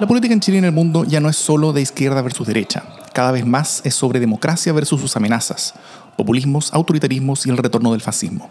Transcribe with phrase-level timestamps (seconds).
[0.00, 2.48] La política en Chile y en el mundo ya no es solo de izquierda versus
[2.48, 2.82] derecha.
[3.12, 5.72] Cada vez más es sobre democracia versus sus amenazas,
[6.16, 8.50] populismos, autoritarismos y el retorno del fascismo,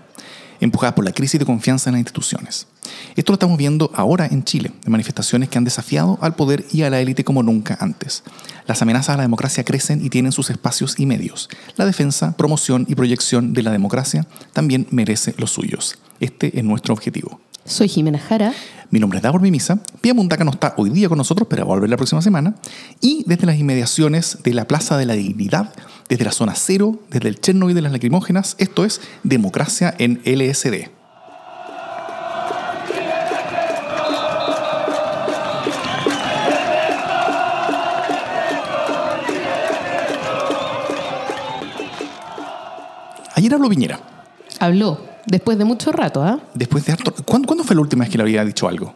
[0.62, 2.68] empujadas por la crisis de confianza en las instituciones.
[3.18, 6.84] Esto lo estamos viendo ahora en Chile, de manifestaciones que han desafiado al poder y
[6.84, 8.24] a la élite como nunca antes.
[8.66, 11.50] Las amenazas a la democracia crecen y tienen sus espacios y medios.
[11.76, 15.98] La defensa, promoción y proyección de la democracia también merece los suyos.
[16.22, 17.42] Este es nuestro objetivo.
[17.66, 18.54] Soy Jimena Jara.
[18.90, 19.80] Mi nombre es Davor Mimisa.
[20.02, 22.56] Pia Muntaca no está hoy día con nosotros, pero va a volver la próxima semana.
[23.00, 25.74] Y desde las inmediaciones de la Plaza de la Dignidad,
[26.10, 30.90] desde la zona cero, desde el Chernobyl de las lacrimógenas, esto es Democracia en LSD.
[43.36, 44.00] Ayer habló Piñera.
[44.60, 46.40] Habló, después de mucho rato, ¿ah?
[46.54, 47.14] Después de harto...
[47.26, 48.94] ¿Cuándo, cuándo fue la última vez que le había dicho algo?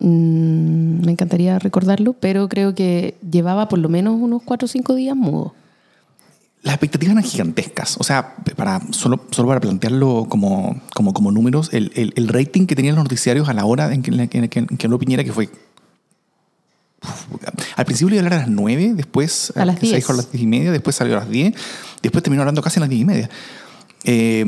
[0.00, 4.94] Mm, me encantaría recordarlo, pero creo que llevaba por lo menos unos cuatro o cinco
[4.94, 5.54] días mudo.
[6.62, 7.96] Las expectativas eran gigantescas.
[7.98, 12.66] O sea, para, solo, solo para plantearlo como, como, como números, el, el- el rating
[12.66, 14.98] que tenían los noticiarios a la hora en que, en en que- en que habló
[14.98, 15.48] Piñera, que fue...
[17.76, 19.96] Al principio iba a hablar a las 9, después A las que se 10.
[19.98, 21.54] dijo a las 10 y media, después salió a las 10,
[22.02, 23.30] después terminó hablando casi a las 10 y media.
[24.04, 24.44] Eh,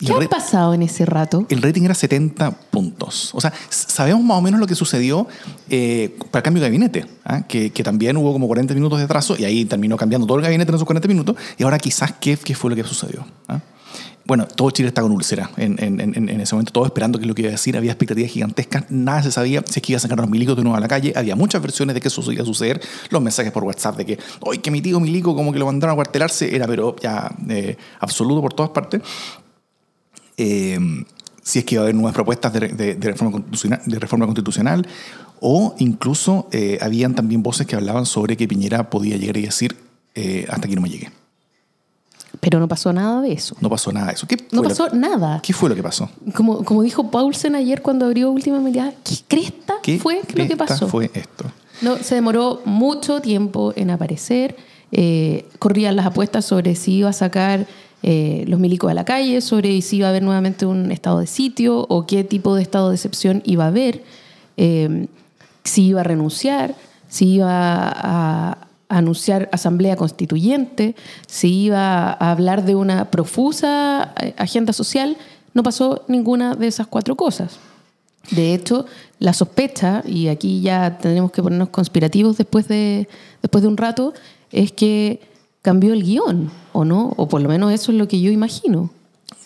[0.00, 1.44] y ¿Qué ha pasado en ese rato?
[1.48, 3.30] el rating era 70 puntos.
[3.34, 5.26] O sea, sabemos más o menos lo que sucedió
[5.68, 7.42] eh, para el cambio de gabinete, ¿ah?
[7.46, 10.44] que, que también hubo como 40 minutos de atraso y ahí terminó cambiando todo el
[10.44, 11.36] gabinete en esos 40 minutos.
[11.58, 13.24] Y ahora quizás qué, qué fue lo que sucedió.
[14.24, 17.24] Bueno, todo Chile está con úlcera en, en- en- en ese momento, todo esperando qué
[17.24, 17.76] es lo que iba a decir.
[17.76, 20.56] Había expectativas gigantescas, nada se sabía si es que iba a sacar a los milicos
[20.56, 21.12] de nuevo a la calle.
[21.16, 22.80] Había muchas versiones de que eso iba a suceder.
[23.10, 25.94] Los mensajes por WhatsApp de que, hoy que mi tío milico como que lo mandaron
[25.94, 29.02] a cuartelarse, era pero ya eh, absoluto por todas partes
[30.36, 30.78] eh,
[31.42, 34.86] si es que va a haber nuevas propuestas de reforma, constitucional, de reforma constitucional,
[35.40, 39.76] o incluso eh, habían también voces que hablaban sobre que Piñera podía llegar y decir
[40.14, 41.10] eh, hasta aquí no me llegué.
[42.40, 43.54] Pero no pasó nada de eso.
[43.60, 44.26] No pasó nada de eso.
[44.26, 45.40] ¿Qué No pasó nada.
[45.42, 46.08] ¿Qué fue lo que pasó?
[46.34, 50.32] Como, como dijo Paulsen ayer cuando abrió Última Mirada, ¿qué cresta ¿Qué fue lo que
[50.34, 50.88] cresta pasó?
[50.88, 51.44] fue esto?
[51.82, 54.56] No, se demoró mucho tiempo en aparecer.
[54.92, 57.66] eh, corrían las apuestas sobre si iba a sacar
[58.02, 61.26] eh, los milicos a la calle, sobre si iba a haber nuevamente un estado de
[61.26, 64.02] sitio o qué tipo de estado de excepción iba a haber,
[64.56, 65.06] eh,
[65.64, 66.74] si iba a renunciar,
[67.08, 67.48] si iba
[67.94, 68.58] a
[68.96, 70.94] anunciar asamblea constituyente,
[71.26, 75.16] si iba a hablar de una profusa eh, agenda social.
[75.54, 77.58] No pasó ninguna de esas cuatro cosas.
[78.30, 78.86] De hecho,
[79.18, 83.08] la sospecha, y aquí ya tenemos que ponernos conspirativos después de,
[83.42, 84.14] después de un rato,
[84.50, 85.20] es que
[85.60, 87.12] cambió el guion, ¿o no?
[87.16, 88.90] O por lo menos eso es lo que yo imagino.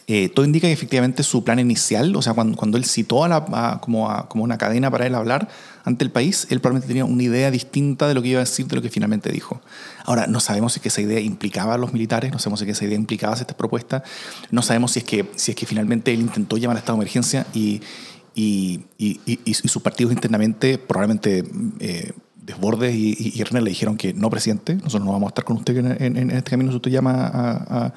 [0.08, 3.28] Eh, todo indica que efectivamente su plan inicial, o sea, cuando, cuando él citó a
[3.28, 5.48] la, a- como, a- como una cadena para él hablar
[5.84, 8.66] ante el país, él probablemente tenía una idea distinta de lo que iba a decir
[8.68, 9.60] de lo que finalmente dijo.
[10.04, 12.64] Ahora, no sabemos si es que esa idea implicaba a los militares, no sabemos si
[12.64, 14.02] es que esa idea implicaba estas propuestas,
[14.52, 17.02] no sabemos si es que, si es que finalmente él intentó llamar a estado de
[17.02, 17.80] emergencia y,
[18.34, 21.44] y, y- y- y sus partidos internamente probablemente...
[21.80, 22.12] eh,
[22.46, 25.44] Desbordes y, y, y Herner le dijeron que no, presidente, nosotros no vamos a estar
[25.44, 27.50] con usted en, en- en este camino usted llama a,
[27.86, 27.94] a-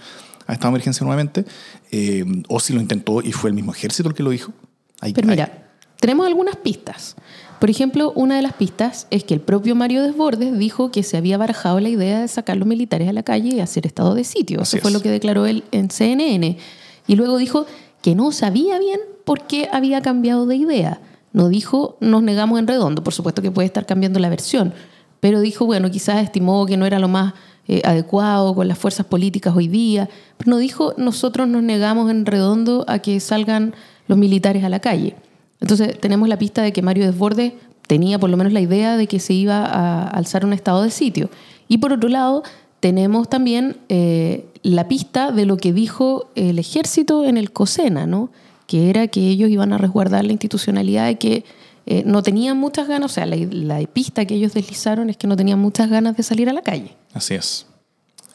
[0.49, 1.45] a estado de emergencia nuevamente,
[1.91, 4.51] eh, o si lo intentó y fue el mismo ejército el que lo dijo.
[4.99, 7.15] Pero mira, tenemos algunas pistas.
[7.59, 11.17] Por ejemplo, una de las pistas es que el propio Mario Desbordes dijo que se
[11.17, 14.23] había barajado la idea de sacar los militares a la calle y hacer estado de
[14.23, 14.61] sitio.
[14.61, 14.93] Así Eso fue es.
[14.95, 16.57] lo que declaró él en CNN.
[17.05, 17.67] Y luego dijo
[18.01, 21.01] que no sabía bien por qué había cambiado de idea.
[21.31, 24.73] No dijo nos negamos en redondo, por supuesto que puede estar cambiando la versión,
[25.19, 27.33] pero dijo, bueno, quizás estimó que no era lo más
[27.67, 32.25] eh, adecuado con las fuerzas políticas hoy día, pero no dijo nosotros nos negamos en
[32.25, 33.73] redondo a que salgan
[34.07, 35.15] los militares a la calle.
[35.61, 37.53] Entonces tenemos la pista de que Mario Desbordes
[37.87, 40.91] tenía por lo menos la idea de que se iba a alzar un estado de
[40.91, 41.29] sitio.
[41.67, 42.43] Y por otro lado,
[42.79, 48.29] tenemos también eh, la pista de lo que dijo el ejército en el COSENA, ¿no?
[48.69, 51.43] que era que ellos iban a resguardar la institucionalidad y que
[51.91, 55.27] eh, no tenían muchas ganas, o sea, la, la pista que ellos deslizaron es que
[55.27, 56.95] no tenían muchas ganas de salir a la calle.
[57.13, 57.65] Así es.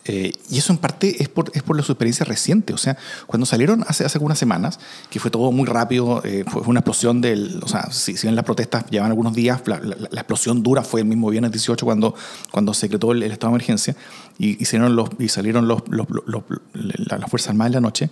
[0.06, 2.74] Eh, y eso en parte es por, es por su experiencia reciente.
[2.74, 4.78] O sea, cuando salieron hace, hace algunas semanas,
[5.08, 7.58] que fue todo muy rápido, eh, fue, una explosión del.
[7.62, 10.82] O sea, si, si bien las protestas llevan algunos días, la, la- la explosión dura
[10.82, 12.14] fue el mismo viernes 18 cuando,
[12.50, 13.96] cuando se decretó el, estado de emergencia
[14.38, 18.10] y, y salieron, los, y salieron los, la- las Fuerzas Armadas en la noche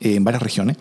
[0.00, 0.76] en varias regiones.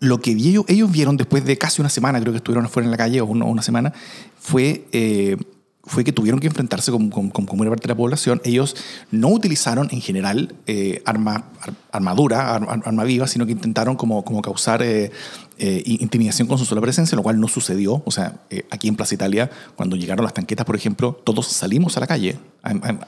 [0.00, 2.96] Lo que ellos, vieron después de casi una semana, creo que estuvieron afuera en la
[2.96, 3.92] calle o una, una semana,
[4.38, 5.36] fue, eh,
[5.82, 8.40] fue que tuvieron que enfrentarse con, con, con- buena parte de la población.
[8.44, 8.76] Ellos
[9.10, 13.96] no utilizaron en general eh, arma, ar- armadura, ar- ar- arma viva, sino que intentaron
[13.96, 15.10] como, como causar eh,
[15.58, 18.02] eh, intimidación con su sola presencia, lo cual no sucedió.
[18.04, 21.96] O sea, eh, aquí en Plaza Italia, cuando llegaron las tanquetas, por ejemplo, todos salimos
[21.96, 22.38] a la calle.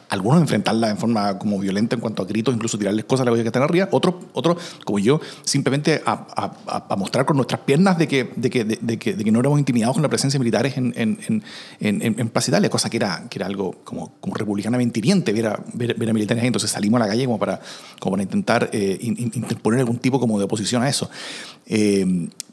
[0.08, 3.31] algunos a enfrentarla en forma como violenta en cuanto a gritos, incluso tirarles cosas a
[3.31, 3.88] la que están arriba.
[3.93, 8.64] Otros, otro, como yo, simplemente a, a, mostrar con nuestras piernas de que, de, que,
[8.64, 11.43] de, que, de que, no éramos intimidados con la presencia de militares en, en,
[11.81, 15.47] en, en, Plaza Italia, cosa que era, que era algo como, como republicanamente hiriente ver
[15.47, 16.43] a, ver, a militares.
[16.43, 17.61] Entonces salimos a la calle como para,
[17.99, 21.11] como para intentar eh, interponer algún tipo como de oposición a eso.
[21.72, 22.05] Eh,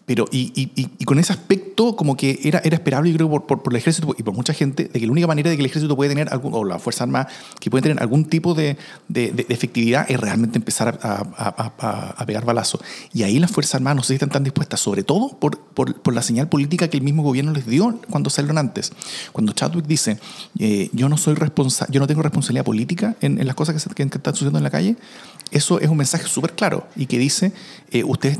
[0.07, 3.62] pero, y, y, y, con ese aspecto, como que era, era esperable, yo creo, por,
[3.62, 5.65] por, el ejército y por mucha gente, de que la única manera de que el
[5.65, 7.27] ejército puede tener, algún, o la Fuerza Armada,
[7.59, 8.77] que puede tener algún tipo de,
[9.09, 12.80] de, de efectividad es realmente empezar a, a, a, a, pegar balazos.
[13.13, 16.13] Y ahí las Fuerzas Armadas no si están tan dispuestas, sobre todo por, por, por,
[16.13, 18.94] la señal política que el mismo gobierno les dio cuando salieron antes.
[19.33, 20.19] Cuando Chadwick dice,
[20.57, 23.94] eh, yo, no soy responsa yo no tengo responsabilidad política en, en las cosas que,
[23.94, 24.95] que, que están sucediendo en la calle,
[25.51, 27.53] eso es un mensaje súper claro y que dice,
[27.92, 28.39] eh, ustedes,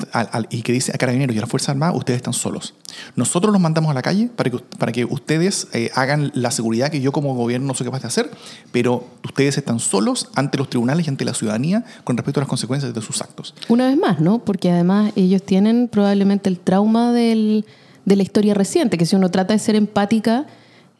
[0.50, 2.76] y que dice a Carabineros y a la Fuerza Armada, ustedes están solos.
[3.16, 6.92] Nosotros los mandamos a la calle para que, para que ustedes eh, hagan la seguridad
[6.92, 8.30] que yo como gobierno no soy capaz de hacer,
[8.72, 12.48] pero ustedes están solos ante los tribunales y ante la ciudadanía con respecto a las
[12.48, 13.56] consecuencias de sus actos.
[13.70, 14.38] Una vez más, ¿no?
[14.38, 17.66] Porque además ellos tienen probablemente el trauma del,
[18.06, 20.46] de la historia reciente, que si uno trata de ser empática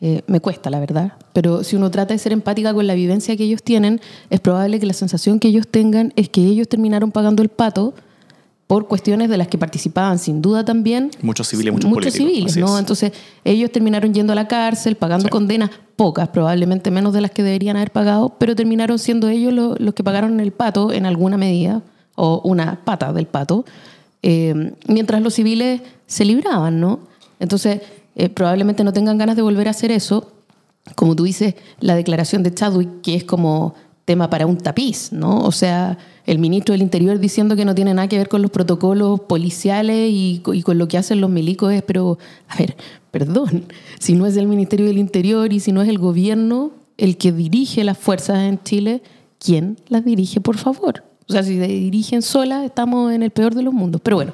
[0.02, 1.14] eh, me cuesta, la verdad.
[1.34, 4.02] Pero si uno trata de ser empática con la vivencia que ellos tienen,
[4.32, 7.94] es probable que la sensación que ellos tengan es que ellos terminaron pagando el pato
[8.68, 11.12] por cuestiones de las que participaban sin duda también.
[11.22, 15.72] Muchos civiles muchos, muchos civiles no entonces ellos terminaron yendo a la cárcel pagando condenas
[15.96, 20.04] pocas probablemente menos de las que deberían haber pagado pero terminaron siendo ellos los, que
[20.04, 21.82] pagaron el pato en alguna medida
[22.16, 23.66] o una pata del pato
[24.22, 27.00] eh, mientras los civiles se libraban no
[27.40, 27.82] entonces
[28.20, 30.32] eh, probablemente no tengan ganas de volver a hacer eso.
[30.96, 33.76] Como tú dices, la declaración de Chadwick, que es como
[34.08, 35.42] tema para un tapiz, ¿no?
[35.42, 38.50] O sea, el ministro del Interior diciendo que no tiene nada que ver con los
[38.50, 42.18] protocolos policiales y, con lo que hacen los milicos es, pero,
[42.48, 42.78] a ver,
[43.12, 43.66] perdón,
[44.00, 47.34] si no es el Ministerio del Interior y si no es el gobierno el que
[47.34, 49.04] dirige las fuerzas en Chile,
[49.40, 51.04] ¿quién las dirige, por favor?
[51.28, 54.00] O sea, si se dirigen solas, estamos en el peor de los mundos.
[54.02, 54.32] Pero bueno,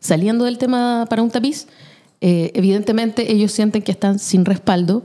[0.00, 1.66] saliendo del tema para un tapiz,
[2.20, 5.02] eh, evidentemente ellos sienten que están sin respaldo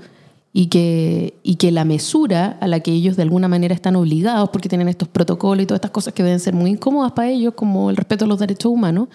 [0.51, 4.49] y que, y que la mesura a la que ellos de alguna manera están obligados,
[4.49, 7.53] porque tienen estos protocolos y todas estas cosas que deben ser muy incómodas para ellos,
[7.55, 9.09] como el respeto a los derechos humanos,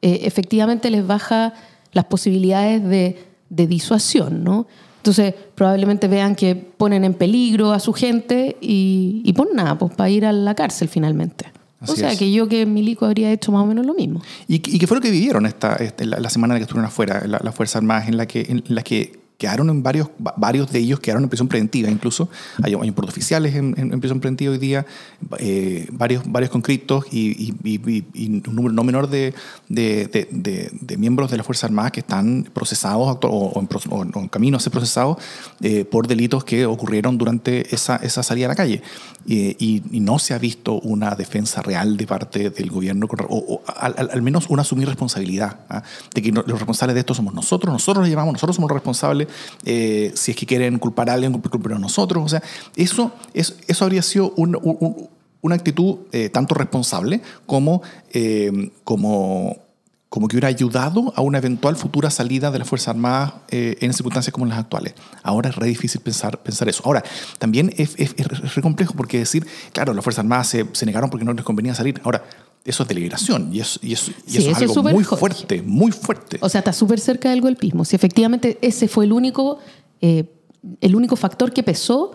[0.00, 1.52] eh, efectivamente les baja
[1.92, 3.18] las posibilidades de,
[3.50, 4.66] de disuasión, ¿no?
[4.98, 9.92] Entonces, probablemente vean que ponen en peligro a su gente y, y pues nada, pues
[9.94, 11.46] para ir a la cárcel finalmente
[11.88, 14.22] o sea, que yo que Milico habría hecho más o menos lo mismo.
[14.46, 17.22] ¿Y, y qué fue lo que vivieron esta, este, la, semana en que estuvieron afuera,
[17.26, 20.78] la, la Fuerza Armada, en la que, en la que quedaron en varios, varios de
[20.78, 22.28] ellos quedaron en prisión preventiva incluso.
[22.62, 24.86] Hay, hay oficiales en, en, prisión preventiva hoy día,
[25.38, 29.34] eh, varios, varios conscriptos y, y, y, un número no menor de,
[29.68, 34.20] de, de, de, miembros de las Fuerzas Armadas que están procesados o, o, en, o
[34.20, 35.16] en, camino a ser procesados
[35.60, 38.80] eh, por delitos que ocurrieron durante esa, esa salida a la calle.
[39.26, 44.22] Y, no se ha visto una defensa real de parte del gobierno, o, al, al,
[44.22, 45.82] menos una asumir responsabilidad, ¿ah?
[46.14, 49.28] de que los responsables de esto somos nosotros, nosotros lo llevamos, nosotros somos los responsables
[49.64, 52.24] eh, si es que quieren culpar a alguien, culpar a nosotros.
[52.24, 52.42] O sea,
[52.76, 59.56] eso, eso, eso habría sido una actitud eh, tanto responsable como, eh, como,
[60.08, 64.32] como que hubiera ayudado a una eventual futura salida de las Fuerzas Armadas en circunstancias
[64.32, 64.94] como las actuales.
[65.22, 66.82] Ahora es re difícil pensar, pensar eso.
[66.84, 67.02] Ahora,
[67.38, 71.10] también es, es, es re complejo porque decir, claro, las Fuerzas Armadas se, se negaron
[71.10, 72.00] porque no les convenía salir.
[72.04, 72.24] Ahora,
[72.64, 76.38] eso es deliberación y, eso, y, eso, es algo muy fuerte, muy fuerte.
[76.40, 77.84] O sea, está súper cerca del golpismo.
[77.84, 79.58] Si efectivamente ese fue el único,
[80.00, 80.24] eh,
[80.80, 82.12] el único factor que pesó,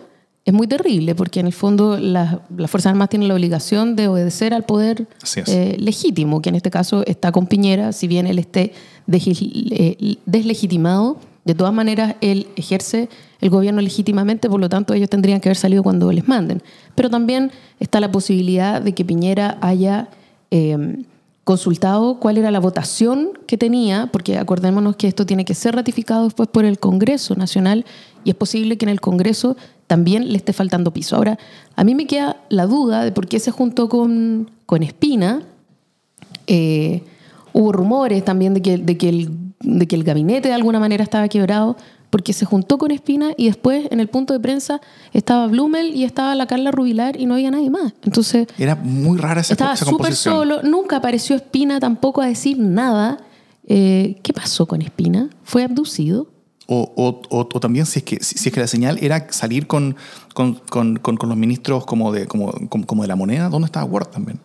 [0.47, 4.07] es muy terrible, porque en el fondo las la Fuerzas Armadas tienen la obligación de
[4.07, 5.05] obedecer al poder
[5.45, 8.71] eh, legítimo, que en este caso está con Piñera, si bien él esté
[9.11, 13.09] eh, deslegitimado, de todas maneras él ejerce
[13.41, 16.63] el gobierno legítimamente, por lo tanto ellos tendrían que haber salido cuando les manden.
[16.95, 17.51] Pero también
[17.81, 20.07] está la posibilidad de que Piñera haya
[20.51, 21.03] Em,
[21.47, 26.25] consultado cuál era la votación que tenía, porque acordémonos que esto tiene que ser ratificado
[26.25, 27.85] después por el Congreso Nacional
[28.25, 29.55] y es posible que en el Congreso
[29.87, 31.15] también le esté faltando piso.
[31.15, 31.39] Ahora,
[31.77, 35.41] a mí me queda la duda de por qué se juntó con, con Espina.
[36.47, 37.03] Eh,
[37.53, 39.29] hubo rumores también de que, de, que el,
[39.61, 41.77] de que el gabinete de alguna manera estaba quebrado
[42.09, 44.81] porque se juntó con Espina y después en el punto de prensa
[45.13, 47.93] estaba Blumel y estaba la Carla Rubilar y no había nadie más.
[48.03, 53.17] Entonces era muy rara esa, estaba súper solo, nunca apareció Espina tampoco a decir nada.
[53.69, 55.29] Eh, ¿Qué pasó con Espina?
[55.43, 56.29] ¿Fue abducido?
[56.69, 59.95] O, o, o, también si es, que, si, es que la señal era salir con,
[60.33, 64.07] con, con, con los ministros como de, como, como, de la moneda, ¿dónde estaba Ward
[64.07, 64.39] también?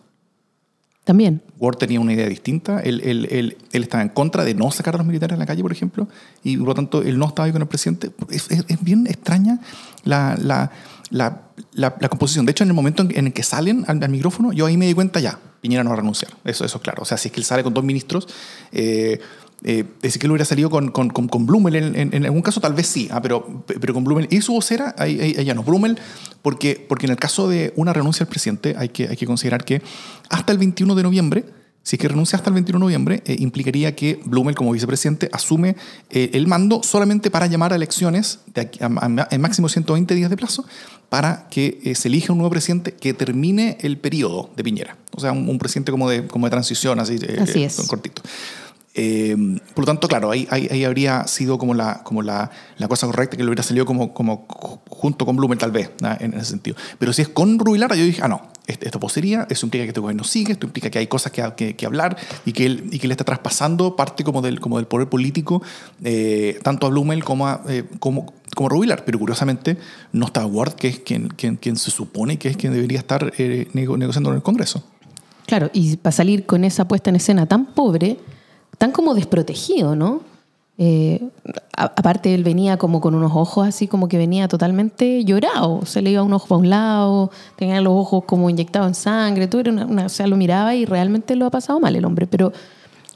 [1.03, 1.41] También.
[1.59, 2.79] Ward tenía una idea distinta.
[2.79, 5.45] Él, él, él, él, estaba en contra de no sacar a los militares a la
[5.45, 6.07] calle, por ejemplo,
[6.43, 8.11] y por lo tanto él no estaba ahí con el presidente.
[8.29, 9.59] Es, es, bien extraña
[10.05, 10.71] la, la,
[11.09, 11.41] la,
[11.73, 12.45] la, composición.
[12.45, 14.87] De hecho, en el momento en, el que salen al, al, micrófono, yo ahí me
[14.87, 16.31] di cuenta ya, Piñera no va a renunciar.
[16.45, 17.01] Eso, eso es claro.
[17.01, 18.29] O sea, si es que él sale con dos ministros,
[18.71, 19.19] eh,
[19.63, 22.41] eh, decir que él hubiera salido con, con, con, con Blumel en, en, en, algún
[22.41, 25.45] caso, tal vez sí, ah, pero, pero con Blumel y su vocera, ahí, ahí, ahí
[25.45, 25.63] ya no.
[25.63, 25.97] Blumel,
[26.41, 29.63] porque, porque en el caso de una renuncia al presidente, hay que, hay que considerar
[29.63, 29.81] que
[30.29, 31.45] hasta el 21 de noviembre,
[31.83, 35.29] si es que renuncia hasta el 21 de noviembre, eh, implicaría que Blumel, como vicepresidente,
[35.33, 35.75] asume
[36.09, 40.15] eh, el mando solamente para llamar a elecciones de aquí, a, a, en máximo 120
[40.15, 40.65] días de plazo
[41.09, 44.97] para que eh, se elija un nuevo presidente que termine el periodo de Piñera.
[45.11, 47.75] O sea, un, un presidente como de, como de transición, así, así es.
[47.87, 48.21] cortito.
[48.95, 49.35] Eh,
[49.73, 53.07] por lo tanto, claro, ahí, ahí, ahí, habría sido como la, como la, la cosa
[53.07, 54.45] correcta, que le hubiera salido como, como
[54.87, 56.15] junto con Blumen, tal vez, ¿no?
[56.19, 56.75] en ese sentido.
[56.99, 59.99] Pero si es con Rubilar, yo dije, ah, no, esto posería, eso implica que este
[59.99, 62.99] gobierno sigue, esto implica que hay cosas que, que, que hablar y que, él, y
[62.99, 65.61] que le está traspasando parte como del, como del poder político,
[66.03, 69.03] eh, tanto a Blumel como a, eh, como, como Rubilar.
[69.05, 69.77] Pero curiosamente,
[70.13, 73.33] no está Ward, que es quien, quien, quien se supone que es quien debería estar
[73.37, 74.83] eh, negociando en el Congreso.
[75.45, 78.17] Claro, y para salir con esa puesta en escena tan pobre,
[78.83, 80.19] tan como desprotegido, ¿no?
[80.77, 81.29] Eh,
[81.77, 86.01] a, aparte él venía como con unos ojos así como que venía totalmente llorado, se
[86.01, 89.61] le iba un ojo para un lado, tenía los ojos como inyectados en sangre, todo
[89.61, 92.27] era una, una, o sea, lo miraba y realmente lo ha pasado mal el hombre,
[92.27, 92.51] pero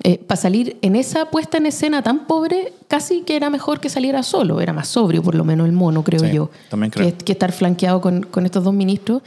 [0.06, 3.90] eh, para salir en esa puesta en escena tan pobre, casi que era mejor que
[3.90, 7.08] saliera solo, era más sobrio por lo menos el mono, creo Sí, yo, también creo.
[7.08, 9.22] Que, que estar flanqueado con, con estos dos ministros,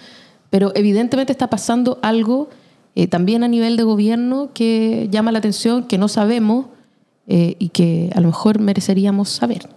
[0.49, 2.49] pero evidentemente está pasando algo
[2.95, 6.67] eh, también a nivel de gobierno que llama la atención, que no sabemos
[7.27, 9.69] eh, y que a lo mejor mereceríamos saber.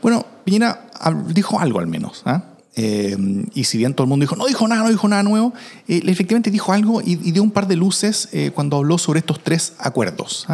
[0.00, 0.90] Bueno, Piñera
[1.28, 2.22] dijo algo al menos.
[2.26, 2.40] ¿eh?
[2.76, 3.16] Eh,
[3.54, 5.52] y si bien todo el mundo dijo, no dijo nada, no dijo nada nuevo,
[5.88, 9.42] eh, efectivamente dijo algo y, y, dio un par de luces cuando habló sobre estos
[9.42, 10.46] tres acuerdos.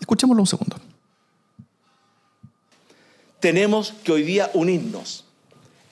[0.00, 0.76] Escuchémoslo un segundo.
[3.38, 5.24] Tenemos que hoy día unirnos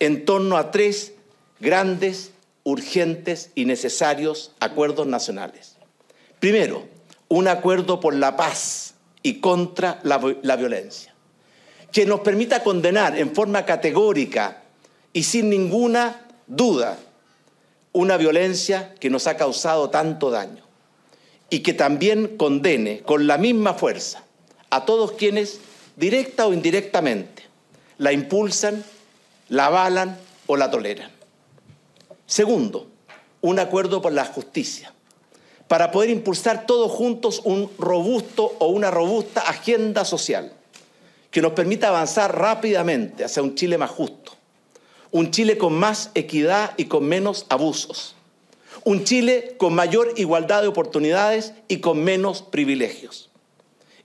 [0.01, 1.15] en torno a tres
[1.61, 2.33] grandes
[2.69, 5.77] urgentes y necesarios acuerdos nacionales.
[6.39, 6.87] Primero,
[7.29, 11.15] un acuerdo por la paz y contra la, violencia,
[11.91, 14.65] que nos permita condenar en forma categórica
[15.15, 16.99] y sin ninguna duda
[17.93, 20.63] una violencia que nos ha causado tanto daño
[21.49, 24.25] y que también condene con la misma fuerza
[24.69, 25.61] a todos quienes,
[25.97, 27.45] directa o indirectamente,
[27.97, 28.85] la impulsan,
[29.49, 31.18] la avalan o la toleran.
[32.29, 32.87] Segundo,
[33.41, 34.93] un acuerdo por la justicia,
[35.67, 40.53] para poder impulsar todos juntos un robusto o una robusta agenda social
[41.31, 44.33] que nos permita avanzar rápidamente hacia un Chile más justo,
[45.11, 48.15] un Chile con más equidad y con menos abusos,
[48.85, 53.31] un Chile con mayor igualdad de oportunidades y con menos privilegios.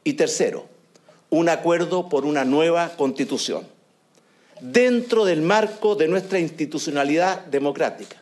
[0.06, 0.70] Y tercero,
[1.30, 3.73] un acuerdo por una nueva constitución
[4.62, 8.22] dentro del marco de nuestra institucionalidad democrática,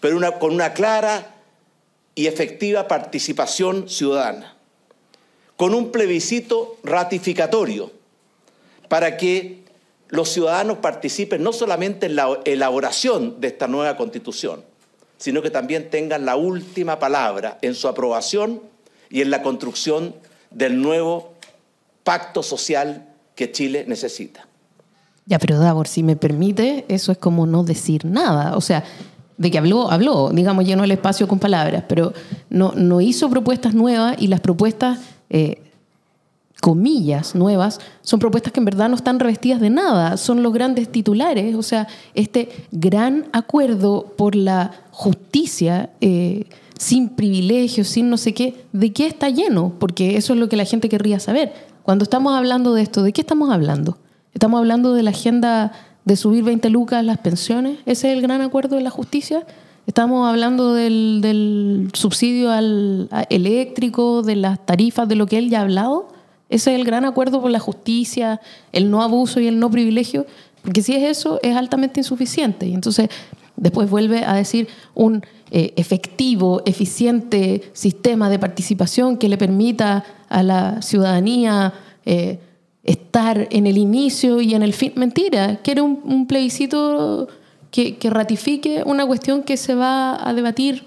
[0.00, 1.34] pero con una clara
[2.14, 4.56] y efectiva participación ciudadana,
[5.56, 7.92] con un plebiscito ratificatorio
[8.88, 9.64] para que
[10.08, 14.64] los ciudadanos participen no solamente en la elaboración de esta nueva constitución,
[15.18, 18.62] sino que también tengan la última palabra en su aprobación
[19.10, 20.14] y en la construcción
[20.50, 21.34] del nuevo
[22.04, 24.45] pacto social que Chile necesita.
[25.26, 28.56] Ya, pero Davor, si me permite, eso es como no decir nada.
[28.56, 28.84] O sea,
[29.36, 32.12] de que habló, habló, digamos, llenó el espacio con palabras, pero
[32.48, 35.62] no, no hizo propuestas nuevas y las propuestas, eh,
[36.60, 40.90] comillas, nuevas, son propuestas que en verdad no están revestidas de nada, son los grandes
[40.90, 46.46] titulares, o sea, este gran acuerdo por la justicia, eh,
[46.78, 49.74] sin privilegios, sin no sé qué, ¿de qué está lleno?
[49.78, 51.52] Porque eso es lo que la gente querría saber.
[51.82, 53.98] Cuando estamos hablando de esto, ¿de qué estamos hablando?
[54.36, 55.72] Estamos hablando de la agenda
[56.04, 57.78] de subir 20 lucas las pensiones.
[57.86, 59.46] Ese es el gran acuerdo de la justicia.
[59.86, 65.62] Estamos hablando del, subsidio al eléctrico, de las tarifas, de lo que él ya ha
[65.62, 66.08] hablado.
[66.50, 70.26] Ese es el gran acuerdo por la justicia, el no abuso y el no privilegio.
[70.60, 72.66] Porque si es eso, es altamente insuficiente.
[72.66, 73.08] Y entonces
[73.56, 80.42] después vuelve a decir un eh, efectivo, eficiente sistema de participación que le permita a
[80.42, 81.72] la ciudadanía
[82.04, 82.38] eh,
[82.86, 84.92] estar en el inicio y en el fin.
[84.96, 87.28] Mentira, que era un, un plebiscito
[87.70, 90.84] que, que, ratifique una cuestión que se va a debatir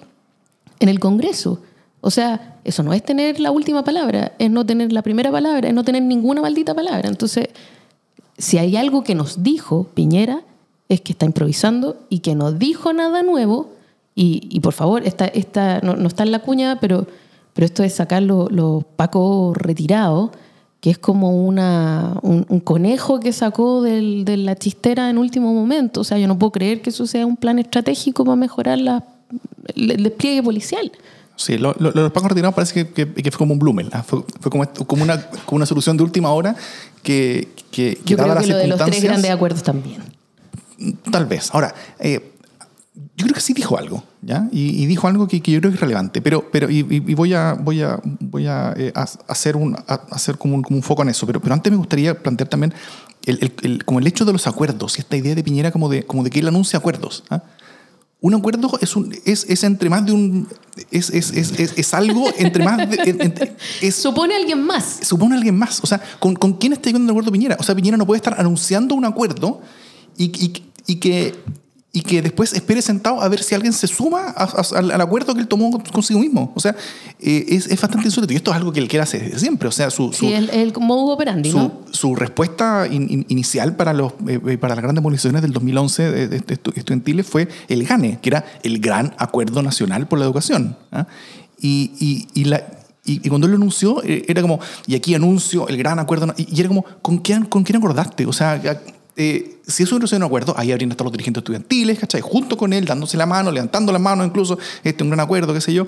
[0.79, 1.61] en el Congreso.
[2.01, 5.67] O sea, eso no es tener la última palabra, es no tener la primera palabra,
[5.67, 7.09] es no tener ninguna maldita palabra.
[7.09, 7.49] Entonces,
[8.37, 10.43] si hay algo que nos dijo Piñera,
[10.87, 13.73] es que está improvisando y que no dijo nada nuevo
[14.15, 17.07] Y, por favor, esta, esta, no, está en la cuña, pero,
[17.53, 20.31] pero esto de sacar los los pacos retirados,
[20.81, 25.53] que es como una, un, un conejo que sacó del- de la chistera en último
[25.53, 26.01] momento.
[26.01, 29.03] O sea, yo no puedo creer que eso sea un plan estratégico para mejorar la,
[29.75, 30.91] el, el despliegue policial.
[31.35, 33.89] Sí, lo, lo- los pagos retirados parece que, que- que fue como un Blumel.
[33.91, 34.03] ¿ah?
[34.03, 36.55] Fue, fue como, como, una, como una solución de última hora
[37.03, 40.01] que, que, que Yo creo las que lo de los tres grandes acuerdos también.
[41.11, 41.49] Tal vez.
[41.53, 42.31] Ahora, eh,
[43.17, 44.47] yo creo que sí dijo algo, ¿ya?
[44.51, 47.13] Y, y dijo algo que, que yo creo que es relevante, pero, pero y, y-
[47.15, 50.77] voy a, voy a, voy a, eh, a- hacer, un, a- hacer como, un, como
[50.77, 52.73] un foco en eso, pero, pero antes me gustaría plantear también
[53.25, 55.89] el, el- el- como el hecho de los acuerdos y esta idea de Piñera como
[55.89, 57.23] de, como de que él anuncia acuerdos.
[57.29, 57.43] ¿ah?
[58.21, 60.47] Un acuerdo es, un, es, es entre más de un...
[60.91, 62.97] Es, es, es, algo entre más de...
[63.05, 63.55] en- entre-
[63.91, 64.99] Supone alguien más.
[65.03, 65.79] supone alguien más.
[65.81, 67.55] O sea, ¿con, con quién está llegando un acuerdo Piñera?
[67.59, 69.61] O sea, Piñera no puede estar anunciando un acuerdo
[70.17, 71.33] y, y- y que,
[71.91, 75.33] y que después espere sentado a ver si alguien se suma a- a- al, acuerdo
[75.33, 76.51] que él tomó consigo mismo.
[76.55, 76.75] O sea,
[77.19, 78.31] eh, es, es bastante insólito.
[78.31, 79.67] Y esto es algo que él quiere hacer desde siempre.
[79.67, 81.71] O sea, su, su, Sí, el, el modus operandi, su, ¿no?
[81.91, 86.11] su respuesta in- in- inicial para, los, eh, eh, para las grandes movilizaciones del 2011
[86.11, 90.19] de- de- de estu- estudiantiles fue el GANE, que era el Gran Acuerdo Nacional por
[90.19, 90.77] la Educación.
[90.91, 91.07] ¿ah?
[91.59, 92.67] Y, y- y la-
[93.03, 96.31] y- y cuando él lo anunció, eh, era como, y aquí anuncio el Gran Acuerdo,
[96.37, 98.27] y, y era como, ¿con quién, ¿con quién acordaste?
[98.27, 98.61] O sea,
[99.21, 102.21] eh, si eso hubiera sido un acuerdo, ahí habrían estado los dirigentes estudiantiles, ¿cachai?
[102.21, 105.61] Junto con él, dándose la mano, levantando las manos incluso, este un gran acuerdo, qué
[105.61, 105.85] sé yo,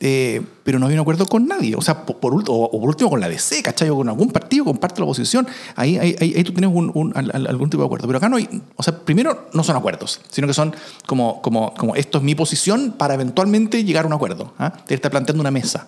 [0.00, 3.08] Eh, pero no había un acuerdo con nadie, o sea, por, por o, por último
[3.10, 3.88] con la DC, ¿cachai?
[3.90, 6.90] O con algún partido, con parte de la oposición, ahí, ahí, ahí- tú tienes un-
[6.94, 9.62] un- al- al- algún tipo de acuerdo, pero acá no hay, o sea, primero no
[9.62, 10.74] son acuerdos, sino que son
[11.06, 14.72] como, como, como esto es mi posición para eventualmente llegar a un acuerdo, ¿ah?
[14.86, 15.86] Te está planteando una mesa.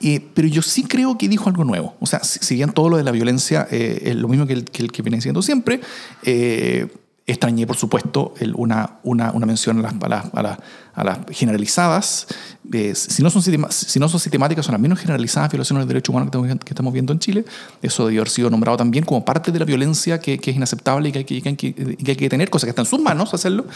[0.00, 1.94] Eh, pero yo sí creo que dijo algo nuevo.
[2.00, 4.52] O sea, si, si bien todo lo de la violencia eh, es lo mismo que
[4.54, 5.80] el que, el que viene diciendo siempre,
[6.22, 6.88] eh,
[7.26, 10.58] extrañé, por supuesto, el- una, una, una mención a las, a las, a las-
[10.94, 12.26] a las generalizadas.
[12.72, 16.14] eh, si, no son si no son sistemáticas, son las menos generalizadas violaciones de derechos
[16.14, 17.44] humanos que que estamos viendo en Chile.
[17.82, 21.10] Eso debió haber sido nombrado también como parte de la violencia que, que es inaceptable
[21.10, 23.66] y que hay que, que que tener, cosa que está en sus manos hacerlo.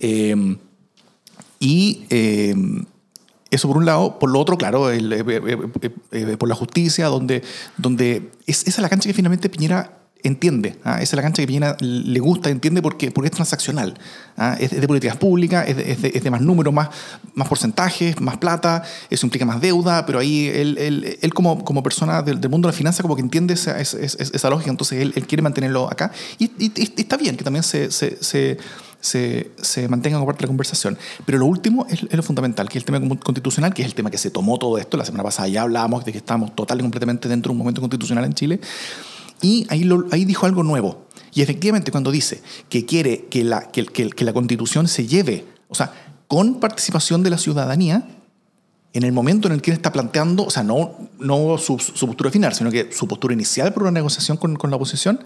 [0.00, 0.56] Eh,
[1.60, 2.54] y eh,
[3.50, 4.18] eso por un lado.
[4.18, 7.42] Por lo otro, claro, el, eh, eh, eh, por la justicia, donde,
[7.76, 10.74] donde es, esa es la cancha que finalmente Piñera entiende.
[10.82, 10.94] ¿ah?
[10.96, 13.94] Esa es la cancha que Piñera le gusta, entiende porque, porque es transaccional.
[14.36, 14.56] ¿ah?
[14.58, 16.88] Es, es de políticas públicas, es de, es de- es de más números, más,
[17.34, 21.84] más porcentajes, más plata, eso implica más deuda, pero ahí él, él- él como, como
[21.84, 25.00] persona del, del mundo de la finanza como que entiende esa, esa- esa lógica, entonces
[25.00, 26.10] él, él quiere mantenerlo acá.
[26.38, 28.58] Y, y- y está bien que también se, se, se,
[29.00, 30.98] se, se mantenga como parte de la conversación.
[31.24, 34.10] Pero lo último es, lo fundamental, que es el tema constitucional, que es el tema
[34.10, 34.96] que se tomó todo esto.
[34.96, 37.80] La semana pasada ya hablábamos de que estábamos total y completamente dentro de un momento
[37.80, 38.60] constitucional en Chile.
[39.40, 41.06] Y ahí, ahí dijo algo nuevo.
[41.34, 45.92] Y efectivamente, cuando dice que quiere que la, que la constitución se lleve, o sea,
[46.26, 48.06] con participación de la ciudadanía,
[48.94, 52.06] en el momento en el que él está planteando, o sea, no, no su, su
[52.06, 55.20] postura final, sino que su postura inicial por una negociación con, con la oposición,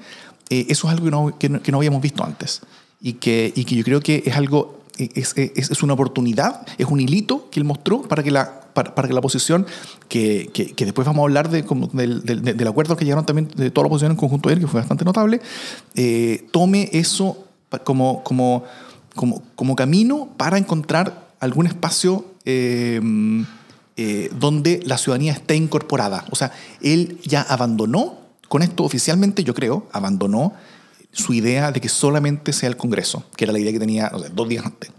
[0.50, 2.61] eh, eso es algo que no, que no- que no habíamos visto antes.
[3.03, 6.87] Y que, y que yo creo que es algo, es, es, es una oportunidad, es
[6.87, 9.67] un hilito que él mostró para que la, para, para que la oposición,
[10.09, 13.27] que, que, que después vamos a hablar de, como del, del, del acuerdo que llegaron
[13.27, 15.41] también de toda la oposición en conjunto a él, que fue bastante notable,
[15.95, 17.45] eh, tome eso
[17.85, 18.65] como, como,
[19.15, 23.01] como, como camino para encontrar algún espacio eh,
[23.97, 26.25] eh, donde la ciudadanía esté incorporada.
[26.31, 30.55] O sea, él ya abandonó, con esto oficialmente yo creo, abandonó
[31.12, 34.48] su idea de que solamente sea el Congreso, que era la idea que tenía dos
[34.48, 34.90] días antes.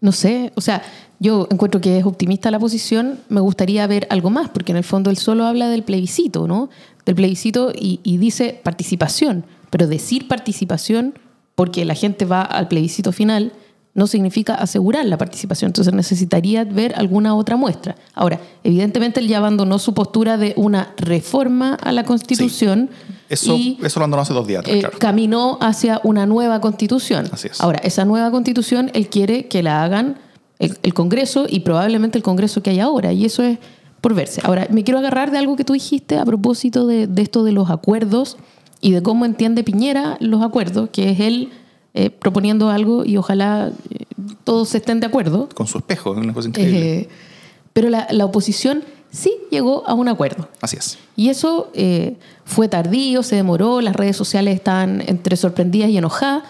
[0.00, 0.12] ¿no?
[0.12, 0.82] Sé, o sea,
[1.18, 4.84] yo encuentro que es optimista la posición, me gustaría ver algo más, porque en el
[4.84, 6.68] fondo él solo habla del plebiscito, ¿no?
[7.06, 11.14] Del plebiscito y dice participación, pero decir participación
[11.54, 13.52] porque la gente va al plebiscito final
[13.94, 17.94] no significa asegurar la participación, entonces necesitaría ver alguna otra muestra.
[18.12, 22.90] Ahora, evidentemente él ya abandonó su postura de una reforma a la Constitución
[23.28, 24.98] Eso, y eso lo abandonó hace dos días atrás, eh, claro.
[24.98, 27.28] caminó hacia una nueva constitución.
[27.32, 27.60] Así es.
[27.60, 30.18] Ahora, esa nueva constitución él quiere que la hagan
[30.58, 33.58] el, el Congreso y probablemente el Congreso que hay ahora, y eso es
[34.00, 34.40] por verse.
[34.44, 37.52] Ahora, me quiero agarrar de algo que tú dijiste a propósito de, de esto de
[37.52, 38.36] los acuerdos
[38.80, 41.52] y de cómo entiende Piñera los acuerdos, que es él
[41.94, 44.04] eh, proponiendo algo y ojalá eh,
[44.44, 45.48] todos estén de acuerdo.
[45.54, 46.98] Con su espejo, es una cosa increíble.
[47.00, 47.08] Eh,
[47.72, 50.48] pero la, la oposición sí llegó a un acuerdo.
[50.60, 50.98] Así es.
[51.16, 51.70] Y eso
[52.44, 56.42] fue tardío, se demoró, las redes sociales están entre sorprendidas y enojadas.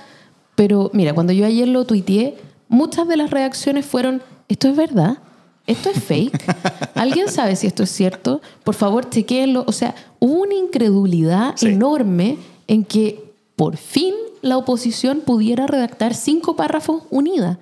[0.54, 2.36] Pero mira, cuando yo ayer lo tuiteé,
[2.68, 5.18] muchas de las reacciones fueron, ¿esto es verdad?
[5.66, 6.44] ¿Esto es fake?
[6.94, 8.40] ¿Alguien sabe si esto es cierto?
[8.64, 9.64] Por favor, chequéenlo.
[9.66, 11.68] O sea, hubo una incredulidad Sí.
[11.68, 17.58] enorme en que por fin la oposición pudiera redactar cinco párrafos unida.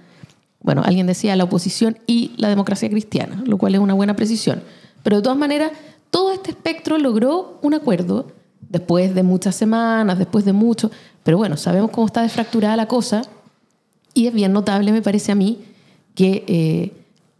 [0.60, 4.62] bueno, alguien decía la oposición y la democracia cristiana, lo cual es una buena precisión.
[5.02, 5.72] Pero de todas maneras,
[6.10, 8.26] todo este espectro logró un acuerdo
[8.68, 10.90] después de muchas semanas, después de mucho,
[11.22, 13.22] pero bueno, sabemos cómo está desfracturada la cosa
[14.12, 15.58] y es bien notable, me parece a mí,
[16.14, 16.92] que eh,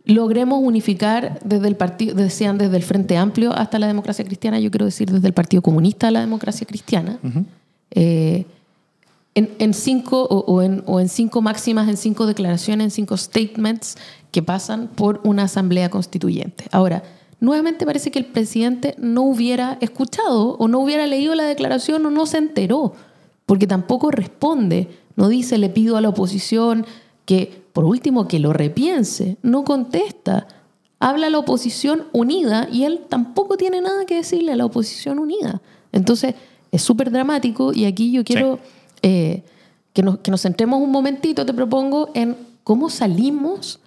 [0.05, 4.71] logremos unificar desde el partido, decían desde el Frente Amplio hasta la democracia cristiana, yo
[4.71, 7.19] quiero decir desde el Partido Comunista a la democracia cristiana,
[7.91, 8.47] eh,
[9.35, 13.97] en, cinco o, en, o en cinco máximas, en cinco declaraciones, en cinco statements
[14.31, 16.65] que pasan por una asamblea constituyente.
[16.71, 17.03] Ahora,
[17.41, 22.11] nuevamente parece que el presidente no hubiera escuchado o no hubiera leído la declaración o
[22.11, 22.95] no se enteró,
[23.47, 26.87] porque tampoco responde, no dice le pido a la oposición
[27.25, 30.47] que, por último, que lo repiense, no contesta,
[30.99, 35.63] habla la oposición unida y él tampoco tiene nada que decirle a la oposición unida.
[35.91, 36.35] Entonces,
[36.71, 38.59] es súper dramático y aquí yo quiero
[39.03, 39.43] eh,
[39.93, 43.81] que, nos, que nos centremos un momentito, te propongo, en cómo salimos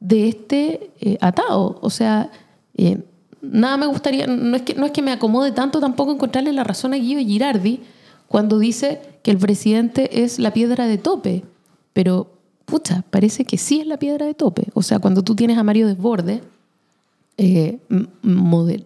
[0.00, 1.78] de este eh, atado.
[1.80, 2.30] O sea,
[2.76, 3.02] eh,
[3.40, 6.64] nada me gustaría, no es, que, no es que me acomode tanto tampoco encontrarle la
[6.64, 7.80] razón a Guido Girardi
[8.28, 11.44] cuando dice que el presidente es la piedra de tope,
[11.92, 12.28] pero
[12.64, 14.66] pucha, parece que sí es la piedra de tope.
[14.74, 16.42] O sea, cuando tú tienes a Mario Desborde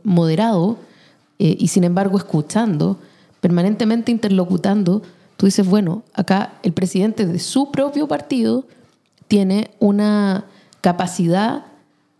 [0.05, 0.79] moderado
[1.38, 2.99] y sin embargo escuchando,
[3.40, 5.03] permanentemente interlocutando,
[5.40, 8.66] tú dices, bueno, acá el presidente de su propio partido
[9.26, 10.44] tiene una
[10.83, 11.64] capacidad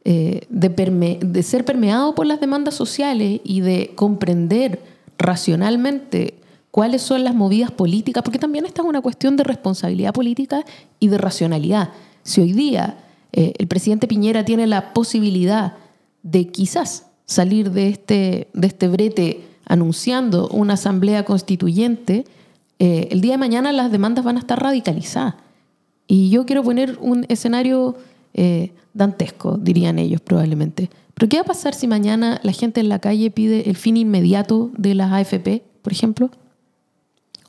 [0.07, 4.83] eh, de, ser permeado por las demandas sociales y de comprender
[5.19, 10.65] racionalmente cuáles son las movidas políticas, porque también esta es una cuestión de responsabilidad política
[10.99, 11.91] y de racionalidad.
[12.23, 15.75] Si hoy día eh, el presidente Piñera tiene la posibilidad
[16.23, 22.25] de quizás salir de este, de este brete anunciando una asamblea constituyente,
[22.81, 25.35] eh, el día de mañana las demandas van a estar radicalizadas.
[26.07, 27.95] Y yo quiero poner un escenario
[28.33, 30.89] eh, dantesco, dirían ellos probablemente.
[31.13, 33.99] Pero ¿qué va a pasar si mañana la gente en la calle pide el fin
[33.99, 36.31] inmediato de las AFP, por ejemplo?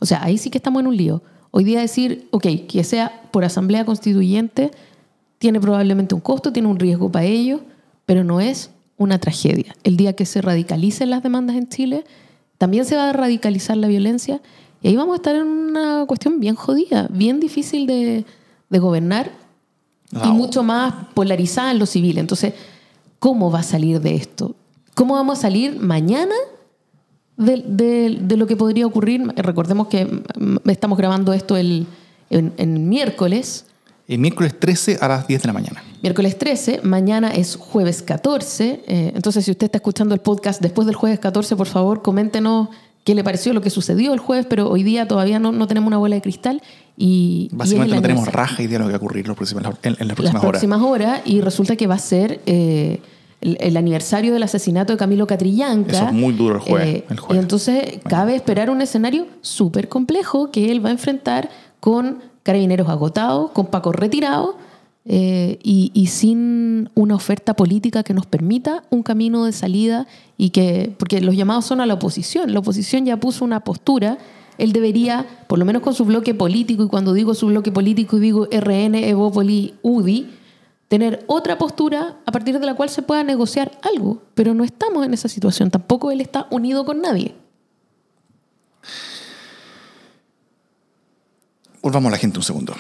[0.02, 1.24] O sea, ahí sí que estamos en un lío.
[1.52, 4.72] Hoy día decir, ok, que sea por asamblea constituyente,
[5.38, 7.62] tiene probablemente un costo, tiene un riesgo para ellos,
[8.06, 9.76] pero no es una tragedia.
[9.86, 12.04] El día que se radicalicen las demandas en Chile,
[12.58, 14.42] también se va a radicalizar la violencia
[14.82, 18.26] y ahí vamos a estar en una cuestión bien jodida, bien difícil de,
[18.70, 19.32] gobernar
[20.12, 22.18] y mucho más polarizada en lo civil.
[22.18, 22.54] Entonces,
[23.20, 24.56] ¿cómo va a salir de esto?
[24.94, 26.36] ¿Cómo vamos a salir mañana
[27.46, 29.22] de, lo que podría ocurrir.
[29.36, 31.88] Recordemos que mm, estamos grabando esto el,
[32.30, 33.66] en, miércoles.
[34.08, 35.84] El miércoles 13 a las 10 de la mañana.
[36.02, 38.84] Miércoles 13, mañana es jueves 14.
[38.88, 42.70] Eh, entonces, si usted está escuchando el podcast después del jueves 14, por favor, coméntenos
[43.04, 45.88] qué le pareció lo que sucedió el jueves, pero hoy día todavía no, no tenemos
[45.88, 46.62] una bola de cristal.
[46.98, 49.66] Y, Básicamente no tenemos raja idea de lo que va a ocurrir en, las próximas
[49.66, 50.34] horas.
[50.34, 52.42] Las próximas horas, y resulta que va a ser...
[52.46, 53.00] Eh,
[53.42, 55.98] el, aniversario del asesinato de Camilo Catrillanca.
[55.98, 56.88] Eso es muy duro el jueves.
[56.88, 62.20] Eh, y entonces cabe esperar un escenario súper complejo que él va a enfrentar con
[62.44, 64.56] carabineros agotados, con Paco retirados
[65.04, 70.06] eh, y, sin una oferta política que nos permita un camino de salida
[70.38, 74.20] y que, porque los llamados son a la oposición, la oposición ya puso una postura,
[74.60, 78.20] él debería, por lo menos con su bloque político, y cuando digo su bloque político
[78.20, 80.30] digo RN, Evópoli, UDI,
[80.88, 85.04] tener otra postura a partir de la cual se pueda negociar algo, pero no estamos
[85.04, 87.34] en esa situación, tampoco él está unido con nadie.
[91.82, 92.76] Volvamos a la gente un segundo.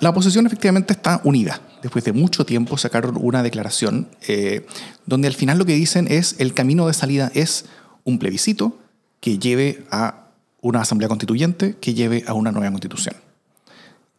[0.00, 1.60] La oposición efectivamente está unida.
[1.82, 4.66] Después de mucho tiempo sacaron una declaración eh,
[5.06, 7.66] donde al final lo que dicen es el camino de salida es
[8.04, 8.78] un plebiscito
[9.20, 10.28] que lleve a
[10.62, 13.14] una asamblea constituyente, que lleve a una nueva constitución.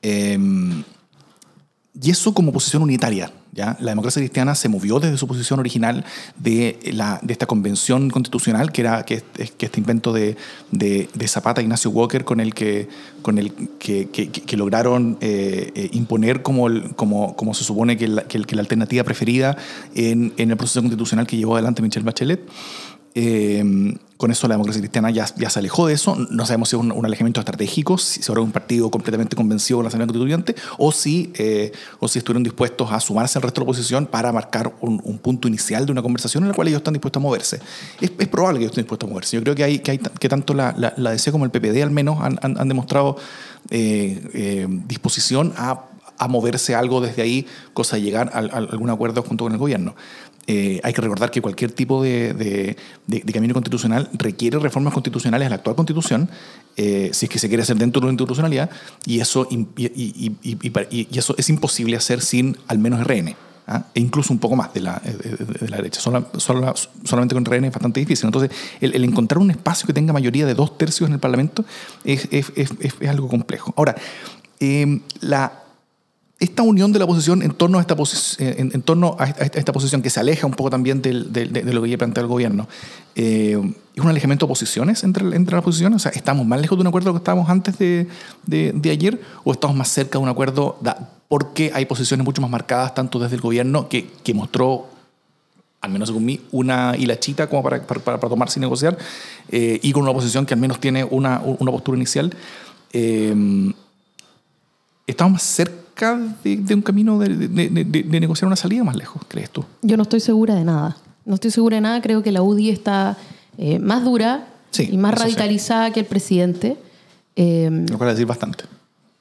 [0.04, 0.84] Em,
[2.00, 3.32] y eso como posición unitaria.
[3.52, 3.76] ¿ya?
[3.82, 6.06] La democracia cristiana se movió desde su posición original
[6.38, 9.24] de, la, de esta convención constitucional, que era que,
[9.58, 10.38] que este invento de,
[10.72, 12.88] de, Zapata Ignacio Walker, con el que,
[13.22, 18.24] con el que, que, lograron eh, eh, imponer como, como, como se supone que la,
[18.24, 19.58] que, la alternativa preferida
[19.94, 22.42] en, en el proceso constitucional que llevó adelante Michelle Bachelet.
[23.16, 26.16] Eh, con eso la democracia cristiana ya, ya se alejó de eso.
[26.30, 29.88] No sabemos si es un, alejamiento estratégico, si ahora un partido completamente convencido con la
[29.88, 33.72] Asamblea Constituyente, o si, eh, o si estuvieron dispuestos a sumarse al resto de la
[33.72, 37.20] oposición para marcar un, punto inicial de una conversación en la cual ellos están dispuestos
[37.20, 37.60] a moverse.
[38.00, 39.38] Es, probable que ellos estén dispuestos a moverse.
[39.38, 41.90] Yo creo que, hay, que, hay, que tanto la, la, DC como el PPD al
[41.90, 43.18] menos han, han, demostrado
[43.72, 45.86] eh, disposición a
[46.22, 49.96] a moverse algo desde ahí, cosa de llegar a algún acuerdo junto con el gobierno.
[50.48, 52.76] Eh, hay que recordar que cualquier tipo de,
[53.08, 56.30] de, camino constitucional requiere reformas constitucionales a la actual constitución,
[56.78, 58.70] eh, si es que se quiere hacer dentro de la institucionalidad,
[59.06, 63.36] y eso, y, eso es imposible hacer sin al menos RN.
[63.68, 63.86] ¿ah?
[63.94, 66.02] e incluso un poco más de la, de, la derecha.
[66.02, 66.74] Sola, sola,
[67.06, 68.26] solamente con RN es bastante difícil.
[68.26, 68.50] Entonces,
[68.82, 71.64] el, encontrar un espacio que tenga mayoría de dos tercios en el Parlamento
[72.04, 73.74] es, es, es, es algo complejo.
[73.78, 73.96] Ahora,
[74.60, 75.61] eh, la,
[76.42, 79.72] esta unión de la oposición en torno a esta, eh, en, en, torno a esta,
[79.72, 82.28] posición que se aleja un poco también del, de, de, lo que ya plantea el
[82.28, 82.68] gobierno,
[83.16, 83.62] eh,
[83.96, 85.98] ¿es un alejamiento de posiciones entre, entre las posiciones?
[85.98, 88.08] O sea, ¿estamos más lejos de un acuerdo que estábamos antes de,
[88.48, 90.80] de ayer o estamos más cerca de un acuerdo
[91.28, 94.88] porque hay posiciones mucho más marcadas tanto desde el gobierno que, que mostró
[95.80, 98.98] al menos según mí, una hilachita como para, para, para tomarse y negociar,
[99.50, 102.36] eh, y con una oposición que al menos tiene una, una postura inicial.
[102.94, 103.74] Eh,
[105.08, 109.22] ¿Estamos más cerca de, de un camino de, de, de, negociar una salida más lejos,
[109.28, 109.64] crees tú?
[109.82, 110.98] Yo no estoy segura de nada.
[111.26, 112.02] No estoy segura de nada.
[112.02, 113.18] Creo que la UDI está
[113.58, 115.94] eh, más dura sí, y más radicalizada sí.
[115.94, 116.78] que el presidente.
[117.36, 118.64] Eh, Lo cual decir bastante.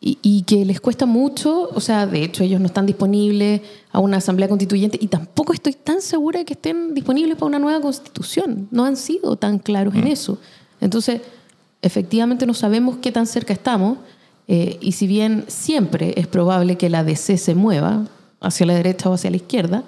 [0.02, 3.60] Y, y, que les cuesta mucho, o sea, de hecho ellos no están disponibles
[3.92, 7.58] a una asamblea constituyente y tampoco estoy tan segura de que estén disponibles para una
[7.58, 8.66] nueva constitución.
[8.70, 9.98] No han sido tan claros mm.
[9.98, 10.38] en eso.
[10.80, 11.20] Entonces,
[11.82, 13.98] efectivamente no sabemos qué tan cerca estamos.
[14.52, 18.08] Eh, y si bien siempre es probable que la DC se mueva
[18.40, 19.84] hacia la derecha o hacia la izquierda.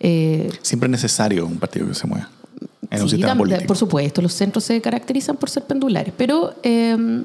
[0.00, 2.28] Eh, siempre es necesario un partido que se mueva.
[2.90, 3.68] En sí, un sistema también, político.
[3.68, 7.24] Por supuesto, los centros se caracterizan por ser pendulares, pero eh,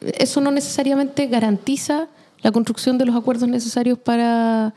[0.00, 2.08] eso no necesariamente garantiza
[2.42, 4.74] la construcción de los acuerdos necesarios para,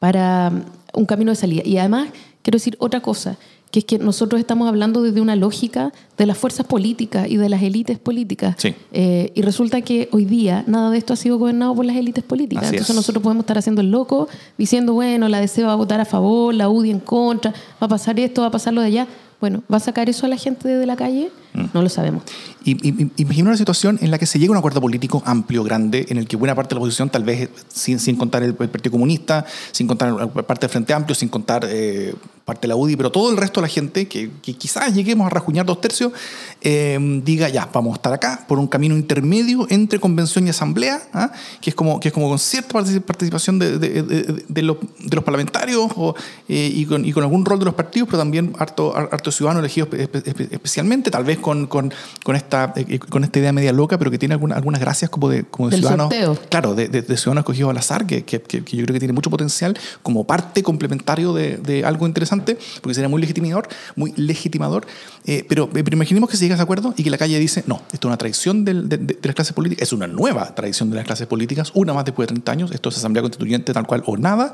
[0.00, 0.50] para
[0.92, 1.62] un camino de salida.
[1.64, 2.08] Y además,
[2.42, 3.36] quiero decir otra cosa
[3.70, 7.48] que es que nosotros estamos hablando desde una lógica de las fuerzas políticas y de
[7.48, 8.56] las élites políticas.
[8.58, 8.74] Sí.
[8.92, 12.24] Eh, y resulta que hoy día nada de esto ha sido gobernado por las élites
[12.24, 12.64] políticas.
[12.64, 12.96] Así Entonces es.
[12.96, 14.28] nosotros podemos estar haciendo el loco,
[14.58, 17.88] diciendo, bueno, la DC va a votar a favor, la UDI en contra, va a
[17.88, 19.06] pasar esto, va a pasar lo de allá.
[19.40, 21.30] Bueno, ¿va a sacar eso a la gente de la calle?
[21.54, 21.64] Mm.
[21.72, 22.22] No lo sabemos.
[22.64, 25.64] Y, y, imagina una situación en la que se llega a un acuerdo político amplio,
[25.64, 28.56] grande, en el que buena parte de la oposición, tal vez sin, sin contar el,
[28.58, 32.76] el, Partido Comunista, sin contar parte del Frente Amplio, sin contar eh, parte de la
[32.76, 35.80] UDI, pero todo el resto de la gente, que, que quizás lleguemos a rajuñar dos
[35.80, 36.12] tercios,
[36.60, 41.00] eh, diga, ya, vamos a estar acá por un camino intermedio entre convención y asamblea,
[41.12, 41.32] ¿ah?
[41.60, 44.78] que, es como, que es como con cierta participación de, de, de, de los,
[45.10, 46.14] los, parlamentarios o,
[46.48, 49.60] eh, y, con, y, con, algún rol de los partidos, pero también harto, harto ciudadanos
[49.60, 51.92] elegidos especialmente, tal vez con, con,
[52.24, 55.28] con, esta, eh, con esta idea media loca, pero que tiene alguna, algunas gracias como
[55.28, 56.12] de, como de Del ciudadanos.
[56.12, 56.38] sorteo.
[56.48, 59.30] Claro, de, de, ciudadanos escogidos al azar, que, que, que, yo creo que tiene mucho
[59.30, 64.86] potencial como parte complementario de, algo interesante, porque sería muy legitimador, muy legitimador.
[65.26, 67.64] Eh, pero, pero, imaginemos que se llega a ese acuerdo y que la calle dice,
[67.66, 68.74] no, esto es una tradición de,
[69.22, 72.34] las clases políticas, es una nueva tradición de las clases políticas, una más después de
[72.34, 74.52] 30 años, esto es asamblea constituyente tal cual o nada,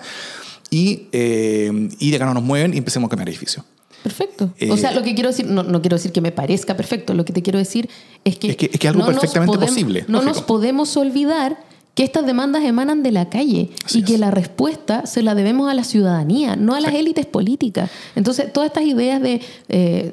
[0.71, 3.65] y, eh, y de acá no nos mueven y empecemos a cambiar edificios.
[4.07, 4.51] Perfecto.
[4.61, 7.13] Eh, o sea, lo que quiero decir, no, no, quiero decir que me parezca perfecto,
[7.13, 7.89] lo que te quiero decir
[8.25, 8.51] es que...
[8.51, 10.05] Es que, es que algo no perfectamente podemos, posible.
[10.07, 10.35] No lógico.
[10.35, 11.57] nos podemos olvidar
[11.97, 15.69] que estas demandas emanan de la calle Así y que la respuesta se la debemos
[15.69, 16.99] a la ciudadanía, no a las Sí.
[16.99, 17.91] élites políticas.
[18.15, 19.41] Entonces, todas estas ideas de...
[19.69, 20.13] eh,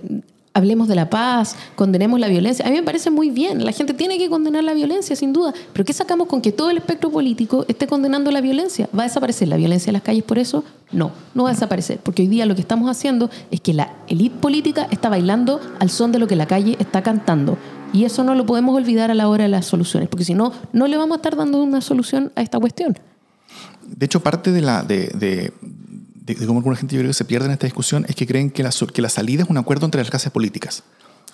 [0.54, 2.66] hablemos de la paz, condenemos la violencia.
[2.66, 3.66] A mí me parece muy bien.
[3.66, 5.54] La gente tiene que condenar la violencia, sin duda.
[5.74, 8.88] Pero ¿qué sacamos con que todo el espectro político esté condenando la violencia?
[8.98, 10.63] ¿Va a desaparecer la violencia en las calles por eso?
[10.92, 12.00] No, no va a desaparecer.
[12.02, 15.89] Porque hoy día lo que estamos haciendo es que la élite política está bailando al
[15.89, 17.58] son de lo que la calle está cantando.
[17.92, 20.10] Y eso no lo podemos olvidar a la hora de las soluciones.
[20.10, 22.98] Porque si no, no le vamos a estar dando una solución a esta cuestión.
[23.86, 25.54] De hecho, parte de la, de, de,
[26.25, 28.25] de, de cómo alguna gente yo creo que se pierde en esta discusión es que
[28.25, 30.83] creen que la, que la salida es un acuerdo entre las clases políticas.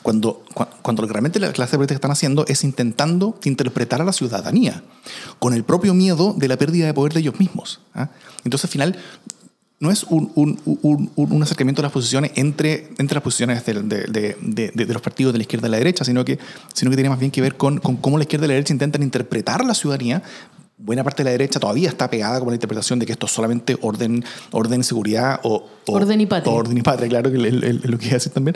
[0.02, 0.45] Cuando,
[0.82, 4.82] cuando realmente las clases políticas están haciendo es intentando interpretar a la ciudadanía
[5.39, 7.82] con el propio miedo de la pérdida de poder de ellos mismos.
[7.93, 8.10] ¿ah?
[8.45, 8.97] Entonces, al final,
[9.82, 13.73] no es un, un, un, un, acercamiento a las posiciones entre, entre las posiciones de,
[13.73, 16.39] de, de, de, los partidos de la izquierda y la derecha, sino que,
[16.73, 18.73] sino que tiene más bien que ver con, con cómo la izquierda y la derecha
[18.73, 20.23] intentan interpretar la ciudadanía
[20.80, 23.32] buena parte de la derecha todavía está pegada con la interpretación de que esto es
[23.34, 26.54] solamente orden, orden seguridad o, o orden y patria.
[26.54, 28.56] Orden y patria, claro, que es lo que decir también.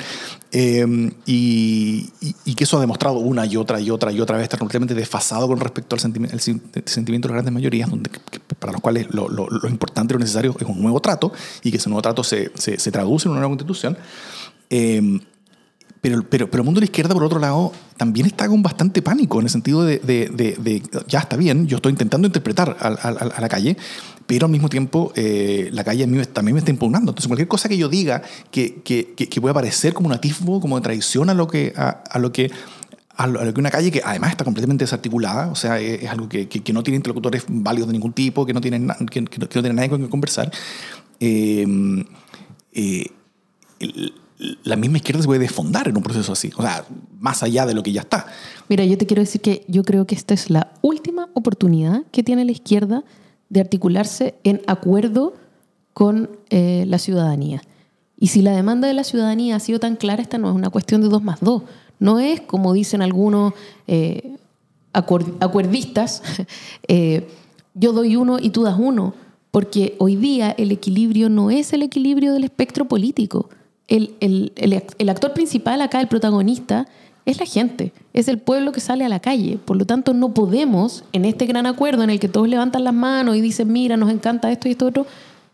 [0.52, 4.38] Eh, y, y, y, que eso ha demostrado una y otra y otra y otra
[4.38, 6.42] vez estar completamente desfasado con respecto al sentimiento, el
[6.86, 10.16] sentimiento de las grandes mayorías, donde, que, para los cuales lo, lo, lo, importante y
[10.16, 13.28] lo necesario es un nuevo trato y que ese nuevo trato se, se, se traduce
[13.28, 13.98] en una nueva constitución.
[14.70, 15.20] Eh,
[16.04, 19.02] pero, pero, pero el mundo de la izquierda, por otro lado, también está con bastante
[19.02, 23.40] pánico, en el sentido de, de, de, ya está bien, yo estoy intentando interpretar a,
[23.40, 23.78] la calle,
[24.28, 27.12] pero al mismo tiempo eh, la calle a mí también me está impugnando.
[27.12, 30.60] Entonces, cualquier cosa que yo diga que, que, que, que pueda parecer como un atisbo,
[30.60, 32.52] como de traición a lo que, a, lo que
[33.16, 36.50] a lo, que una calle que además está completamente desarticulada, o sea, es, algo que,
[36.50, 39.48] que- no tiene interlocutores válidos de ningún tipo, que no tiene, na- que, no, no
[39.48, 40.52] tiene nadie con quien conversar.
[41.22, 41.66] Eh,
[42.74, 43.06] eh,
[44.64, 46.86] la misma izquierda se puede desfondar en un proceso así, o sea,
[47.20, 48.26] más allá de lo que ya está.
[48.70, 52.24] Mira, yo te quiero decir que yo creo que esta es la última oportunidad que
[52.24, 53.04] tiene la izquierda
[53.50, 55.34] de articularse en acuerdo
[55.94, 57.62] con eh, la ciudadanía.
[58.20, 60.70] Y si la demanda de la ciudadanía ha sido tan clara, esta no es una
[60.70, 61.64] cuestión de dos más dos.
[62.00, 63.54] No es, como dicen algunos
[63.88, 64.36] eh,
[64.94, 66.22] acuer- acuerdistas,
[66.88, 67.28] eh,
[67.74, 69.14] yo doy uno y tú das uno.
[69.52, 73.50] Porque hoy día el equilibrio no es el equilibrio del espectro político.
[73.94, 76.88] El, actor principal acá, el protagonista,
[77.26, 79.58] es la gente, es el pueblo que sale a la calle.
[79.64, 82.94] Por lo tanto, no podemos, en este gran acuerdo en el que todos levantan las
[82.94, 85.06] manos y dicen, mira, nos encanta esto y esto otro,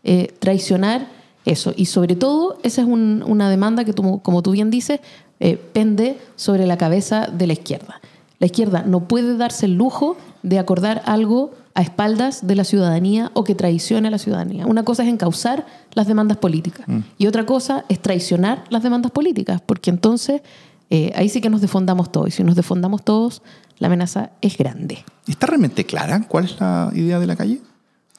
[0.02, 1.06] eh, traicionar
[1.44, 1.72] eso.
[1.76, 5.00] Y sobre todo, esa es un- una demanda que, como tú bien dices,
[5.38, 8.00] eh, pende sobre la cabeza de la izquierda.
[8.38, 13.30] La izquierda no puede darse el lujo de acordar algo a espaldas de la ciudadanía
[13.34, 14.66] o que traicione a la ciudadanía.
[14.66, 16.86] Una cosa es encauzar las demandas políticas
[17.18, 20.42] y otra cosa es traicionar las demandas políticas, porque entonces
[20.90, 22.28] eh, ahí sí que nos defondamos todos.
[22.28, 23.42] Y si nos defondamos todos,
[23.78, 25.04] la amenaza es grande.
[25.28, 27.60] ¿Está realmente clara cuál es la idea de la calle?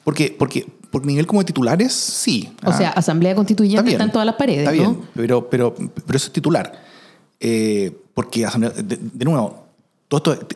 [0.02, 2.52] Porque, porque por nivel como de titulares, sí.
[2.64, 4.94] O Ah, sea, Asamblea Constituyente está bien, está en todas las paredes, Está ¿no?
[4.94, 6.72] bien, pero, pero, pero eso es titular.
[7.38, 9.66] Eh, porque, asamblea- de, de nuevo,
[10.08, 10.46] todo esto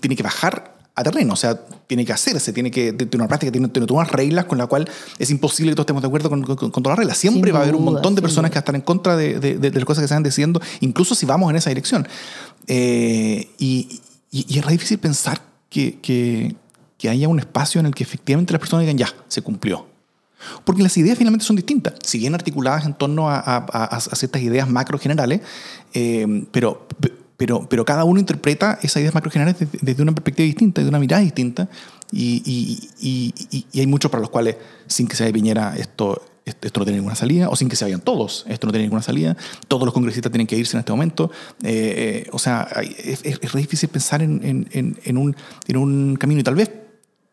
[0.00, 3.52] tiene que bajar a terreno, o sea, tiene que hacerse, tiene que tener una práctica,
[3.52, 6.42] tiene, tiene unas reglas con la cual es imposible que todos estemos de acuerdo con,
[6.42, 7.18] con- con todas las reglas.
[7.18, 8.54] Siempre Sin va a haber un montón de personas duda.
[8.54, 11.50] que están en contra de, de- las cosas que se están diciendo, incluso si vamos
[11.50, 12.08] en esa dirección.
[12.66, 16.56] Eh, y, y- y es re difícil pensar que, que-
[16.98, 19.86] que haya un espacio en el que efectivamente las personas digan, ya, se cumplió.
[20.64, 24.00] Porque las ideas finalmente son distintas, si bien articuladas en torno a, a- a- a
[24.00, 25.40] ciertas ideas macro generales,
[25.94, 26.86] eh, pero,
[27.36, 30.88] pero, pero cada uno interpreta esas ideas macro generales desde, desde una perspectiva distinta, desde
[30.90, 31.68] una mirada distinta,
[32.12, 36.22] y, y- y- y- hay muchos para los cuales, sin que sea de Piñera, esto,
[36.44, 38.84] esto, esto no tiene ninguna salida, o sin que se vayan todos, esto no tiene
[38.84, 39.36] ninguna salida,
[39.68, 41.30] todos los congresistas tienen que irse en este momento,
[41.62, 45.36] eh, eh, o sea, es, es- es re difícil pensar en, en- en- en un,
[45.66, 46.70] en un camino, y tal vez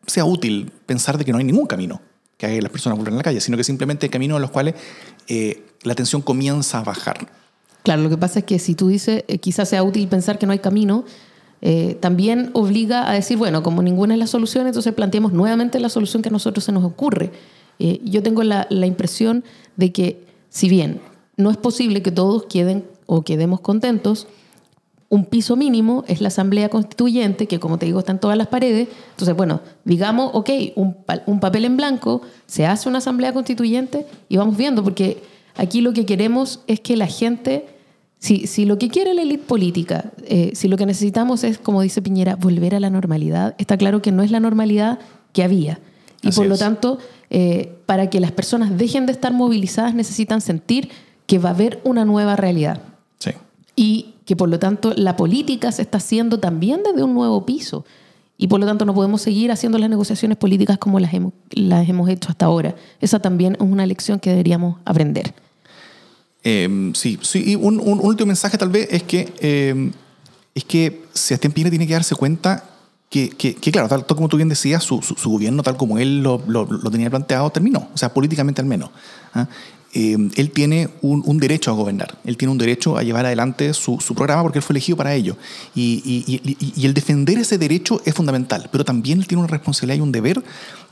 [0.06, 2.00] sea útil pensar de que no hay ningún camino
[2.36, 4.74] que las personas vuelvan a la calle, sino que simplemente hay caminos en los cuales
[5.28, 7.28] eh, la tensión comienza a bajar.
[7.84, 10.46] Claro, lo que pasa es que si tú dices, eh, quizás sea útil pensar que
[10.46, 11.04] no hay camino,
[11.60, 15.90] eh, también obliga a decir, bueno, como ninguna es la solución, entonces planteemos nuevamente la
[15.90, 17.30] solución que a nosotros se nos ocurre.
[17.78, 19.44] Eh, yo tengo la, impresión
[19.76, 21.02] de que, si bien
[21.36, 24.28] no es posible que todos queden o quedemos contentos,
[25.10, 28.46] un piso mínimo es la asamblea constituyente, que como te digo está en todas las
[28.46, 28.88] paredes.
[29.10, 34.38] Entonces, bueno, digamos, ok, un, un papel en blanco, se hace una asamblea constituyente y
[34.38, 35.22] vamos viendo, porque
[35.54, 37.73] aquí lo que queremos es que la gente,
[38.18, 41.82] si, si lo que quiere la élite política, eh, si lo que necesitamos es, como
[41.82, 44.98] dice Piñera, volver a la normalidad, está claro que no es la normalidad
[45.32, 45.78] que había.
[46.22, 46.98] Y Así por lo tanto,
[47.28, 50.88] eh, para que las personas dejen de estar movilizadas, necesitan sentir
[51.26, 52.80] que va a haber una nueva realidad
[53.18, 53.32] Sí.
[53.76, 57.84] y que por lo tanto la política se está haciendo también desde un nuevo piso.
[58.36, 61.88] Y por lo tanto no podemos seguir haciendo las negociaciones políticas como las hemos, las
[61.88, 62.74] hemos hecho hasta ahora.
[63.00, 65.34] Esa también es una lección que deberíamos aprender.
[66.44, 69.90] Eh, sí, sí, y un, un último mensaje tal vez es que, eh,
[70.54, 72.64] es que Sebastián Piñera tiene que darse cuenta
[73.08, 75.76] que, que, que, claro, tal, tal como tú bien decías, su, su, su gobierno tal
[75.76, 78.90] como él lo, lo- lo tenía planteado terminó, o sea, políticamente al menos.
[79.96, 83.72] Eh, él tiene un, un derecho a gobernar, él tiene un derecho a llevar adelante
[83.74, 85.36] su, su programa porque él fue elegido para ello.
[85.72, 89.48] Y, y- y- y- el defender ese derecho es fundamental, pero también él tiene una
[89.52, 90.42] responsabilidad y un deber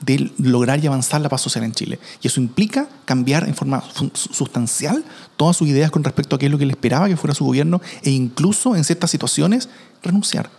[0.06, 1.98] de lograr y avanzar la paz social en Chile.
[2.22, 3.82] Y eso implica cambiar en forma
[4.14, 5.04] sustancial
[5.42, 7.44] todas sus ideas con respecto a qué es lo que él esperaba que fuera su
[7.44, 9.68] gobierno e incluso en ciertas situaciones
[10.02, 10.50] renunciar.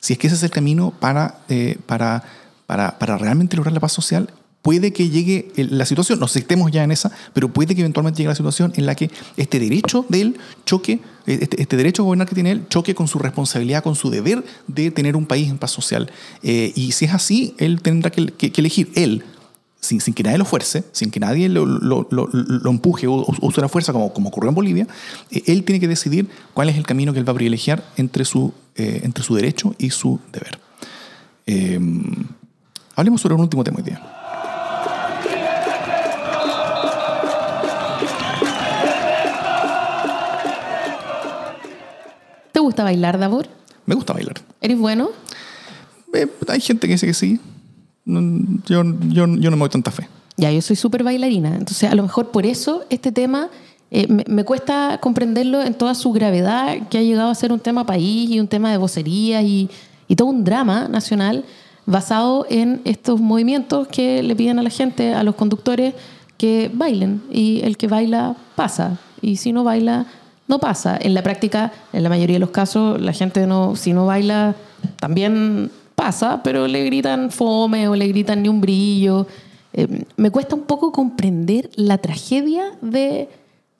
[0.00, 2.22] Si es que ese es el camino para, eh, para,
[2.66, 4.30] para, para realmente lograr la paz social,
[4.62, 8.16] puede que llegue la situación, no sé estemos ya en esa, pero puede que eventualmente
[8.18, 12.00] llegue la situación en la que este derecho de él choque, eh, este, este derecho
[12.00, 15.26] a gobernar que tiene él, choque con su responsabilidad, con su deber de tener un
[15.26, 16.10] país en paz social.
[16.42, 19.22] Eh, y si es así, él tendrá que- que elegir él,
[19.84, 23.24] sin, sin que nadie lo fuerce, sin que nadie lo, lo- lo- lo empuje o,
[23.42, 24.86] use la fuerza como, como ocurrió en Bolivia,
[25.30, 28.24] eh, él tiene que decidir cuál es el camino que él va a privilegiar entre
[28.24, 30.58] su, eh, entre su derecho y su deber.
[31.46, 31.78] Eh,
[32.96, 34.00] hablemos sobre un último tema hoy día.
[42.52, 43.48] ¿Te gusta bailar, Davor?
[43.86, 44.36] Me gusta bailar.
[44.60, 45.10] ¿Eres bueno?
[46.14, 47.40] Eh, hay gente que dice que sí.
[48.04, 48.20] Yo,
[48.66, 50.08] yo, yo no me doy tanta fe.
[50.36, 51.50] Ya, yo soy súper bailarina.
[51.56, 53.48] Entonces, a lo mejor por eso este tema
[53.90, 57.60] eh, me, me cuesta comprenderlo en toda su gravedad, que ha llegado a ser un
[57.60, 59.70] tema país y un tema de vocería y,
[60.08, 61.44] y todo un drama nacional
[61.86, 65.94] basado en estos movimientos que le piden a la gente, a los conductores,
[66.36, 67.22] que bailen.
[67.30, 68.98] Y el que baila pasa.
[69.20, 70.06] Y si no baila,
[70.48, 70.98] no pasa.
[71.00, 74.54] En la práctica, en la mayoría de los casos, la gente no, si no baila,
[74.98, 79.26] también pasa, pero le gritan fome o le gritan ni un brillo.
[79.72, 83.28] Eh, me cuesta un poco comprender la tragedia de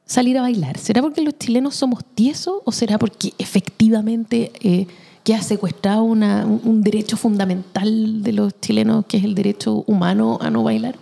[0.07, 0.79] salir a bailar.
[0.79, 4.87] ¿Será porque los chilenos somos tiesos o será porque efectivamente eh,
[5.33, 10.63] ha secuestrado un, derecho fundamental de los chilenos, que es el derecho humano a no
[10.63, 10.97] bailar?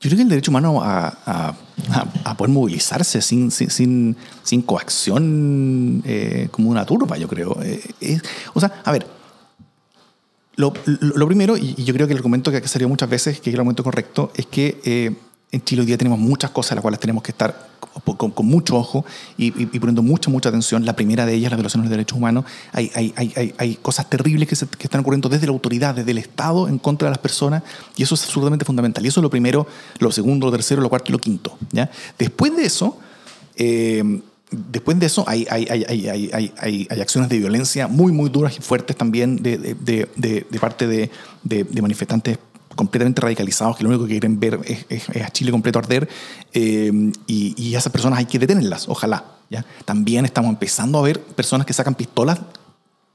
[0.00, 1.54] Yo creo que el derecho humano a, a-
[2.24, 7.58] a- poder movilizarse sin, sin, sin, coacción eh, como una turba, yo creo.
[7.62, 8.18] Eh,
[8.54, 9.06] o sea, a ver,
[10.56, 10.72] lo,
[11.26, 13.60] primero, y, yo creo que el argumento que ha salido muchas veces, que es el
[13.60, 15.14] argumento correcto, es que eh,
[15.52, 17.70] en Chile hoy día tenemos muchas cosas a las cuales tenemos que estar
[18.16, 19.04] con, mucho ojo
[19.36, 20.84] y, poniendo mucha, mucha atención.
[20.84, 22.44] La primera de ellas, la violación de los derechos humanos.
[22.72, 26.68] Hay, hay, hay, hay, cosas terribles que están ocurriendo desde la autoridad, desde el Estado
[26.68, 27.62] en contra de las personas,
[27.96, 29.04] y eso es absolutamente fundamental.
[29.04, 29.66] Y eso es lo primero,
[29.98, 31.58] lo segundo, lo tercero, lo cuarto y lo quinto.
[31.72, 31.90] ¿ya?
[32.18, 32.98] Después de eso,
[33.56, 34.20] eh,
[34.50, 38.96] después de eso hay, hay, hay, hay, acciones de violencia muy, muy duras y fuertes
[38.96, 41.10] también de, de, de, parte de,
[41.80, 42.38] manifestantes
[42.74, 46.08] completamente radicalizados que lo único que quieren ver es a Chile completo arder
[46.52, 46.90] eh,
[47.26, 49.24] y, y esas personas hay que detenerlas, ojalá.
[49.50, 49.64] ¿ya?
[49.84, 52.40] También estamos empezando a ver personas que sacan pistolas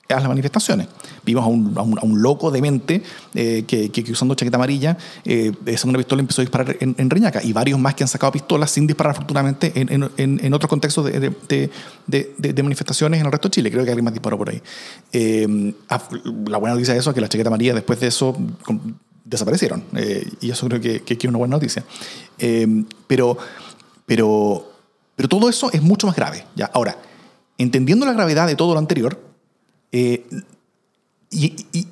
[0.08, 0.88] a las manifestaciones.
[1.24, 3.02] Vimos a un, a un, a un loco demente
[3.34, 6.96] eh, que, que, que usando chaqueta amarilla, eh, esa una pistola empezó a disparar en,
[6.98, 10.54] en Reñaca y varios más que han sacado pistolas sin disparar afortunadamente en, en, en,
[10.54, 11.70] otros contextos de, de,
[12.08, 13.72] de, de- manifestaciones en el resto de Chile.
[13.72, 14.62] Creo que alguien más disparó por ahí.
[15.12, 15.48] Eh,
[15.90, 19.00] af- la buena noticia de eso es que la chaqueta amarilla después de eso con-
[19.24, 21.84] desaparecieron eh, y eso creo que, que, que es una buena noticia.
[22.38, 23.38] Eh, pero,
[24.06, 24.72] pero,
[25.16, 26.46] pero todo eso es mucho más grave.
[26.56, 26.70] ¿ya?
[26.74, 26.96] Ahora,
[27.58, 29.20] entendiendo la gravedad de todo lo anterior,
[29.98, 30.26] eh,
[31.32, 31.88] y, y-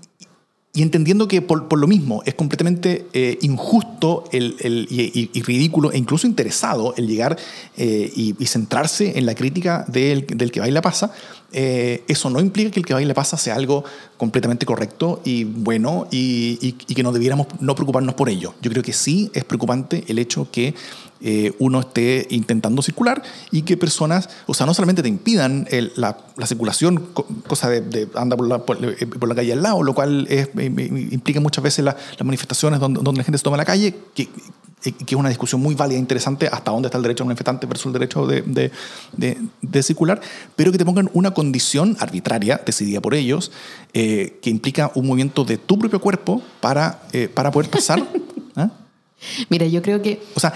[0.76, 5.42] y entendiendo que por, por lo mismo es completamente eh, injusto el, el- y, y-
[5.44, 7.38] ridículo e incluso interesado el llegar
[7.78, 11.12] eh, y, centrarse en la crítica del, del que baila pasa,
[11.52, 13.84] eh, eso no implica que el que baila pasa sea algo
[14.18, 18.56] completamente correcto y bueno y que no debiéramos no preocuparnos por ello.
[18.64, 20.74] Yo creo que sí es preocupante el hecho que
[21.24, 25.94] eh, uno esté intentando circular y que personas, o sea, no solamente te impidan el-
[25.96, 29.54] la, la circulación, co- cosa de, de andar por la, por, eh, por la calle
[29.54, 33.38] al lado, lo cual es- implica muchas veces la- las manifestaciones donde, donde la gente
[33.38, 34.24] se toma la calle, que,
[34.86, 37.28] eh, que es una discusión muy válida e interesante hasta dónde está el derecho de
[37.30, 38.72] manifestante versus el derecho de, de-
[39.16, 40.20] de- de circular,
[40.58, 43.52] pero que te pongan una condición arbitraria, decidida por ellos,
[43.94, 48.06] eh, que implica un movimiento de tu propio cuerpo para, eh, para poder pasar.
[48.58, 48.70] ¿ah?
[49.50, 50.54] Mira, yo creo que O sea,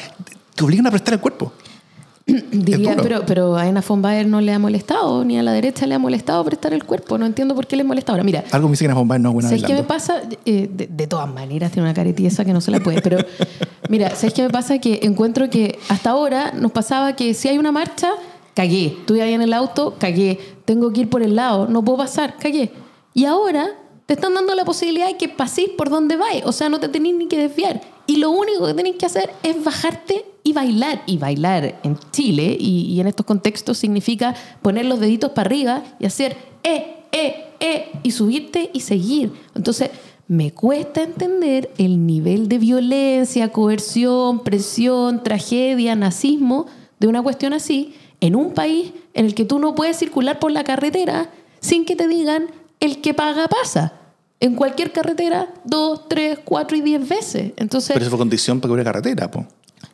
[0.58, 1.54] te obligan a prestar el cuerpo.
[2.26, 5.86] diría, pero, pero a Ena von Baer no le ha molestado, ni a la derecha
[5.86, 7.18] le ha molestado prestar el cuerpo.
[7.18, 8.24] No entiendo por qué le molesta ahora.
[8.24, 10.22] Mira, Algo me dice que Ana Bombay no es buena ¿Sabes qué me pasa?
[10.46, 13.02] Eh, de, de todas maneras, tiene una caretiesa que no se la puede.
[13.02, 13.20] Pero,
[13.90, 14.80] mira, ¿sabes qué me pasa?
[14.80, 18.10] Que encuentro que hasta ahora nos pasaba que si hay una marcha,
[18.56, 18.98] cagué.
[19.00, 20.40] Estoy ahí en el auto, cagué.
[20.66, 22.72] Tengo que ir por el lado, no puedo pasar, cagué.
[23.14, 23.70] Y ahora
[24.08, 26.42] te están dando la posibilidad de que paséis por donde vais.
[26.46, 27.82] O sea, no te tenéis ni que desviar.
[28.08, 31.04] Y lo único que tenéis que hacer es bajarte y bailar.
[31.06, 36.06] Y bailar en Chile y, en estos contextos significa poner los deditos para arriba y
[36.06, 39.34] hacer eh, eh, eh, y subirte y seguir.
[39.54, 39.90] Entonces,
[40.30, 46.68] me cuesta entender el nivel de violencia, coerción, presión, tragedia, nazismo
[47.02, 50.54] de una cuestión así en un país en el que tú no puedes circular por
[50.54, 51.30] la carretera
[51.60, 52.48] sin que te digan
[52.80, 53.97] el que paga pasa.
[54.40, 57.54] En cualquier carretera, dos, tres, cuatro y diez veces.
[57.58, 59.48] Entonces, Pero eso fue condición para que hubiera carretera, po.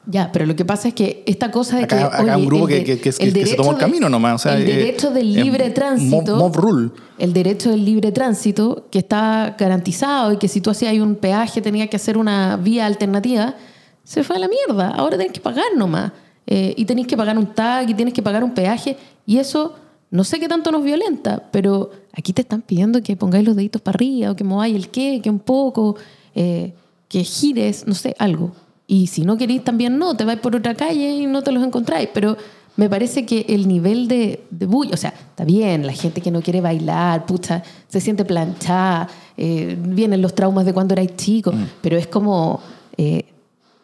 [0.05, 2.03] ya, pero lo que pasa es que esta cosa de Acá, que.
[2.03, 4.09] acá oye, un grupo el que, que, que- el que se tomó el de- camino
[4.09, 4.35] nomás.
[4.35, 6.35] O sea, el eh, derecho del libre tránsito.
[6.35, 6.91] Mob, rule.
[7.19, 11.61] El derecho del libre tránsito, que está garantizado y que si tú hacías un peaje
[11.61, 13.55] tenía que hacer una vía alternativa,
[14.03, 14.89] se fue a la mierda.
[14.89, 16.11] Ahora tenés que pagar nomás.
[16.47, 18.97] Eh, y tenés que pagar un tag y tienes que pagar un peaje.
[19.25, 19.75] Y eso
[20.11, 23.81] no sé qué tanto nos violenta, pero aquí te están pidiendo que pongáis los deditos
[23.81, 25.95] para arriba o que mováis el qué, que un poco,
[26.35, 26.73] eh,
[27.09, 28.51] que gires, no sé, algo.
[28.87, 31.63] Y si no queréis también no, te vais por otra calle y no te los
[31.63, 32.09] encontráis.
[32.13, 32.37] Pero
[32.75, 36.31] me parece que el nivel de, de bullying, o sea, está bien, la gente que
[36.31, 39.07] no quiere bailar, pucha, se siente planchada,
[39.37, 42.61] eh, vienen los traumas de cuando erais chico, pero es como
[42.97, 43.25] eh,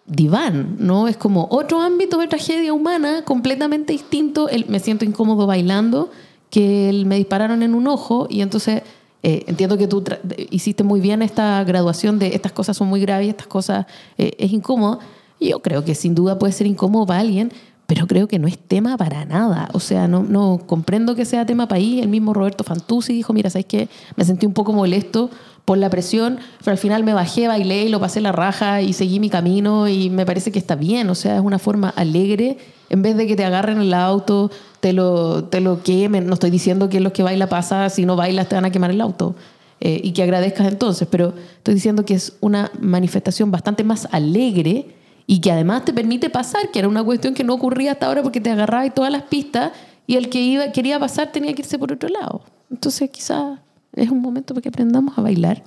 [0.05, 1.07] diván, ¿no?
[1.07, 4.49] Es como otro ámbito de tragedia humana completamente distinto.
[4.49, 6.11] El, me siento incómodo bailando,
[6.49, 8.83] que me dispararon en un ojo y entonces
[9.21, 10.03] eh, entiendo que tú
[10.49, 13.85] hiciste muy bien esta graduación de estas cosas son muy graves, estas cosas
[14.17, 14.99] eh, es incómodo.
[15.41, 17.51] Yo creo que sin duda puede ser incómodo para alguien,
[17.89, 19.67] pero creo que no es tema para nada.
[19.73, 22.03] O sea, no, no comprendo que sea tema país.
[22.03, 23.89] El mismo Roberto Fantuzzi dijo, mira, ¿sabes qué?
[24.15, 25.31] Me sentí un poco molesto
[25.65, 28.93] por la presión, pero al final me bajé, bailé y lo pasé la raja y
[28.93, 31.09] seguí mi camino y me parece que está bien.
[31.09, 32.59] O sea, es una forma alegre.
[32.91, 36.27] En vez de que te agarren el auto, te lo, te lo quemen.
[36.27, 38.91] No estoy diciendo que los que baila pasa, si no bailas te van a quemar
[38.91, 39.35] el auto.
[39.81, 44.98] Eh, y que agradezcas entonces, pero estoy diciendo que es una manifestación bastante más alegre
[45.29, 48.23] y que además te permite pasar, que era una cuestión que no ocurría hasta ahora
[48.23, 49.73] porque te agarraba todas las pistas
[50.07, 52.41] y el que iba, quería pasar tenía que irse por otro lado.
[52.71, 53.59] Entonces quizás
[53.93, 55.63] es un momento para que aprendamos a bailar.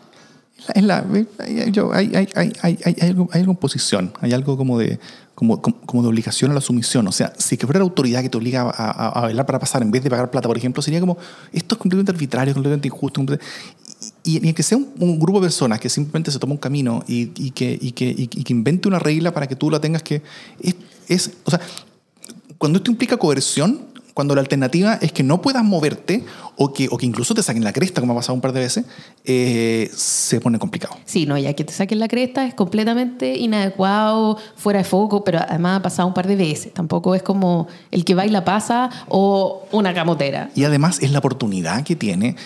[0.75, 4.99] Es la, hay, hay, hay, hay, algo, hay algo en posición, hay algo como de,
[5.37, 7.07] como, como, de obligación a la sumisión.
[7.07, 9.83] O sea, si que fuera la autoridad que te obliga a, a, bailar para pasar
[9.83, 11.17] en vez de pagar plata, por ejemplo, sería como,
[11.53, 13.25] esto es completamente arbitrario, completamente injusto.
[14.25, 17.31] Y, y, que sea un, grupo de personas que simplemente se toma un camino y,
[17.37, 20.23] y que, y, que, y, que invente una regla para que tú la tengas que...
[20.61, 20.75] Es,
[21.09, 21.61] es, o sea,
[22.59, 26.25] cuando esto implica coerción, cuando la alternativa es que no puedas moverte
[26.57, 28.61] o que, o que incluso te saquen la cresta, como ha pasado un par de
[28.61, 28.85] veces,
[29.25, 30.95] eh, se pone complicado.
[31.05, 35.41] Sí, no, ya que te saquen la cresta es completamente inadecuado, fuera de foco, pero
[35.41, 36.73] además ha pasado un par de veces.
[36.75, 40.51] Tampoco es como el que baila pasa o una camotera.
[40.55, 42.37] Y además es la oportunidad que tiene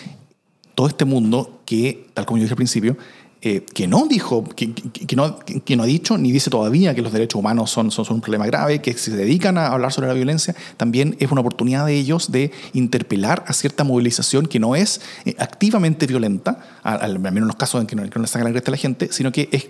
[0.77, 2.97] todo este mundo que, tal como yo dije al principio,
[3.43, 7.03] eh, que no dijo, que, que, no, que, no, ha dicho ni dice todavía que
[7.03, 10.09] los derechos humanos son, son, un problema grave, que si se dedican a hablar sobre
[10.09, 14.74] la violencia, también es una oportunidad de ellos de interpelar a cierta movilización que no
[14.77, 18.29] es eh, activamente violenta, al, menos en los casos en que no, que no le
[18.29, 19.66] sacan la cresta a la gente, sino que es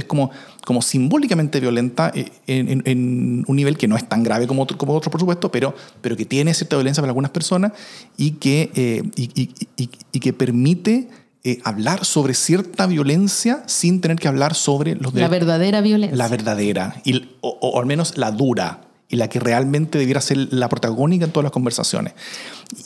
[0.00, 0.30] es como,
[0.64, 4.76] como simbólicamente violenta eh, en, en, un nivel que no es tan grave como, otro,
[4.76, 7.72] como otros, por supuesto, pero, pero que tiene cierta violencia para algunas personas
[8.16, 11.08] y que, eh, y, y, y, y, que permite
[11.44, 16.16] eh, hablar sobre cierta violencia sin tener que hablar sobre los La verdadera violencia.
[16.16, 18.80] La verdadera, y, o, o, al menos la dura,
[19.10, 22.14] y la que realmente debiera ser la protagónica en todas las conversaciones.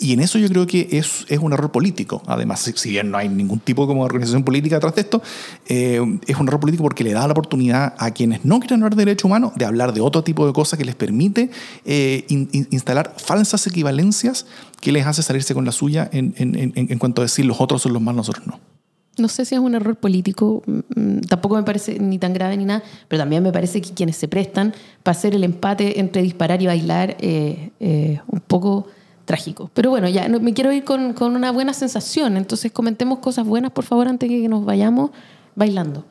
[0.01, 2.23] Y en eso yo creo que es, es un error político.
[2.27, 5.23] Además, si bien no hay ningún tipo como de organización política detrás de esto,
[5.69, 8.97] eh, es un error político porque le da la oportunidad a quienes no quieren hablar
[8.97, 11.51] de derechos humanos de hablar de otro tipo de cosas que les permite
[11.85, 14.47] eh, in, instalar falsas equivalencias
[14.81, 17.61] que les hace salirse con la suya en, en, en, en cuanto a decir los
[17.61, 18.74] otros son los malos, nosotros no
[19.19, 22.65] no sé si es un error político, mm, tampoco me parece ni tan grave ni
[22.65, 26.61] nada, pero también me parece que quienes se prestan para hacer el empate entre disparar
[26.63, 28.87] y bailar eh, eh, un poco
[29.25, 29.71] trágico.
[29.75, 33.71] Pero bueno, ya me quiero ir con, con, una buena sensación, entonces comentemos cosas buenas,
[33.73, 35.11] por favor, antes de que nos vayamos
[35.55, 36.05] bailando.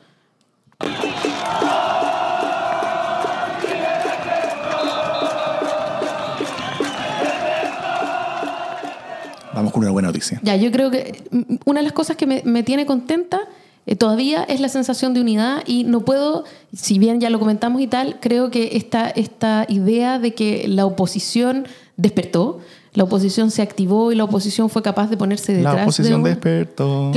[9.74, 10.40] Con una buena noticia.
[10.44, 11.24] Ya, yo creo que
[11.64, 13.40] una de las cosas que me, me tiene contenta
[13.86, 17.82] eh, todavía es la sensación de unidad y no puedo, si bien ya lo comentamos
[17.82, 21.66] y tal, creo que esta, esta idea de que la oposición
[21.96, 22.60] despertó,
[22.92, 25.74] la oposición se activó y la oposición fue capaz de ponerse detrás.
[25.74, 26.34] La oposición de un...
[26.34, 27.12] despertó.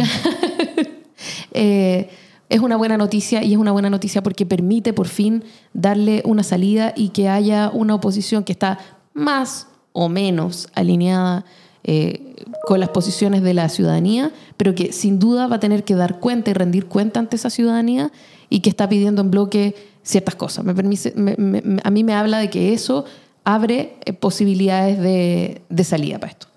[1.51, 2.09] eh,
[2.49, 5.43] es una buena noticia y es una buena noticia porque permite por fin
[5.73, 8.79] darle una salida y que haya una oposición que está
[9.13, 11.45] más o menos alineada
[11.87, 12.35] eh,
[12.67, 16.19] con las posiciones de la ciudadanía, pero que sin duda va a tener que dar
[16.19, 18.11] cuenta y rendir cuenta ante esa ciudadanía
[18.49, 20.63] y que está pidiendo en bloque ciertas cosas.
[20.63, 23.05] Me permite, me, me, a mí me habla de que eso
[23.43, 26.47] abre eh, posibilidades de, de salida para esto.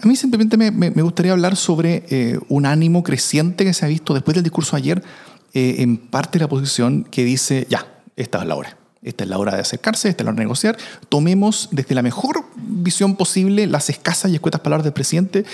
[0.00, 3.88] A mí simplemente me, me gustaría hablar sobre eh, un ánimo creciente que se ha
[3.88, 5.02] visto después del discurso ayer
[5.54, 7.84] eh, en parte de la oposición que dice, ya,
[8.14, 8.76] esta es la hora.
[9.02, 10.76] Esta es la hora de acercarse, esta es la hora de negociar.
[11.08, 15.44] Tomemos desde la mejor visión posible las escasas y escuetas palabras del presidente.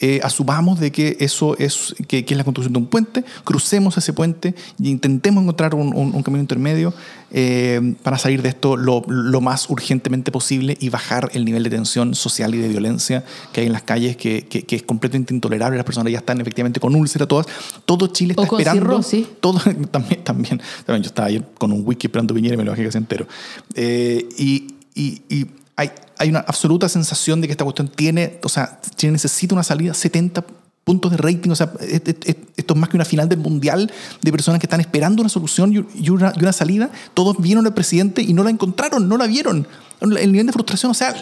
[0.00, 3.96] Eh, asumamos de que eso es, que, que, es la construcción de un puente, crucemos
[3.96, 6.92] ese puente y intentemos encontrar un, un, un camino intermedio
[7.30, 11.70] eh, para salir de esto lo, lo, más urgentemente posible y bajar el nivel de
[11.70, 15.34] tensión social y de violencia que hay en las calles, que, que, que es completamente
[15.34, 15.76] intolerable.
[15.76, 17.46] Las personas ya están efectivamente con úlcera todas.
[17.84, 19.02] Todo Chile está o con esperando.
[19.02, 19.26] Cirrosis.
[19.40, 19.58] Todo,
[19.90, 21.02] también, también, también.
[21.02, 23.26] Yo estaba ayer con un wiki esperando Piñera y me lo bajé casi entero.
[23.74, 28.48] Eh, y, y, y hay, hay una absoluta sensación de que esta cuestión tiene, o
[28.48, 30.44] sea, Chile necesita una salida 70
[30.84, 34.60] puntos de rating, o sea, esto es más que una final del mundial de personas
[34.60, 36.90] que están esperando una solución y una, y una salida.
[37.14, 39.66] Todos vieron al presidente y no la encontraron, no la vieron.
[40.00, 41.14] El nivel de frustración, o sea,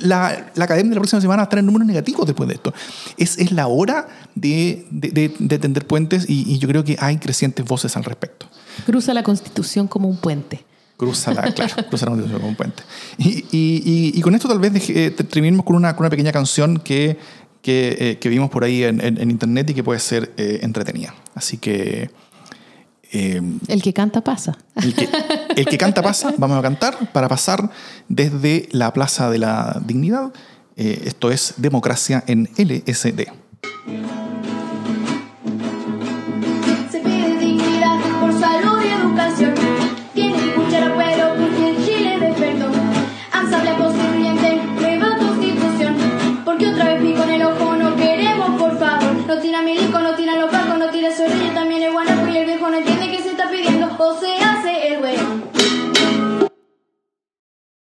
[0.00, 2.56] la, la academia de la próxima semana va a estar en números negativos después de
[2.56, 2.74] esto.
[3.16, 6.96] Es, es la hora de, de, de, de tender puentes y, y yo creo que
[6.98, 8.46] hay crecientes voces al respecto.
[8.84, 10.65] Cruza la constitución como un puente.
[10.96, 12.82] Cruza la, claro, cruza la constitución como un puente.
[13.18, 16.78] Y, y, y, con esto tal vez eh, terminemos con una, con una pequeña canción
[16.78, 17.18] que,
[17.60, 20.60] que, eh, que vimos por ahí en, en, en, internet y que puede ser eh,
[20.62, 21.14] entretenida.
[21.34, 22.10] Así que
[23.12, 24.56] El que canta pasa.
[24.76, 25.08] el, que,
[25.56, 27.70] el que canta pasa, vamos a cantar para pasar
[28.08, 30.32] desde la Plaza de la Dignidad.
[30.76, 33.28] Esto es Democracia en LSD.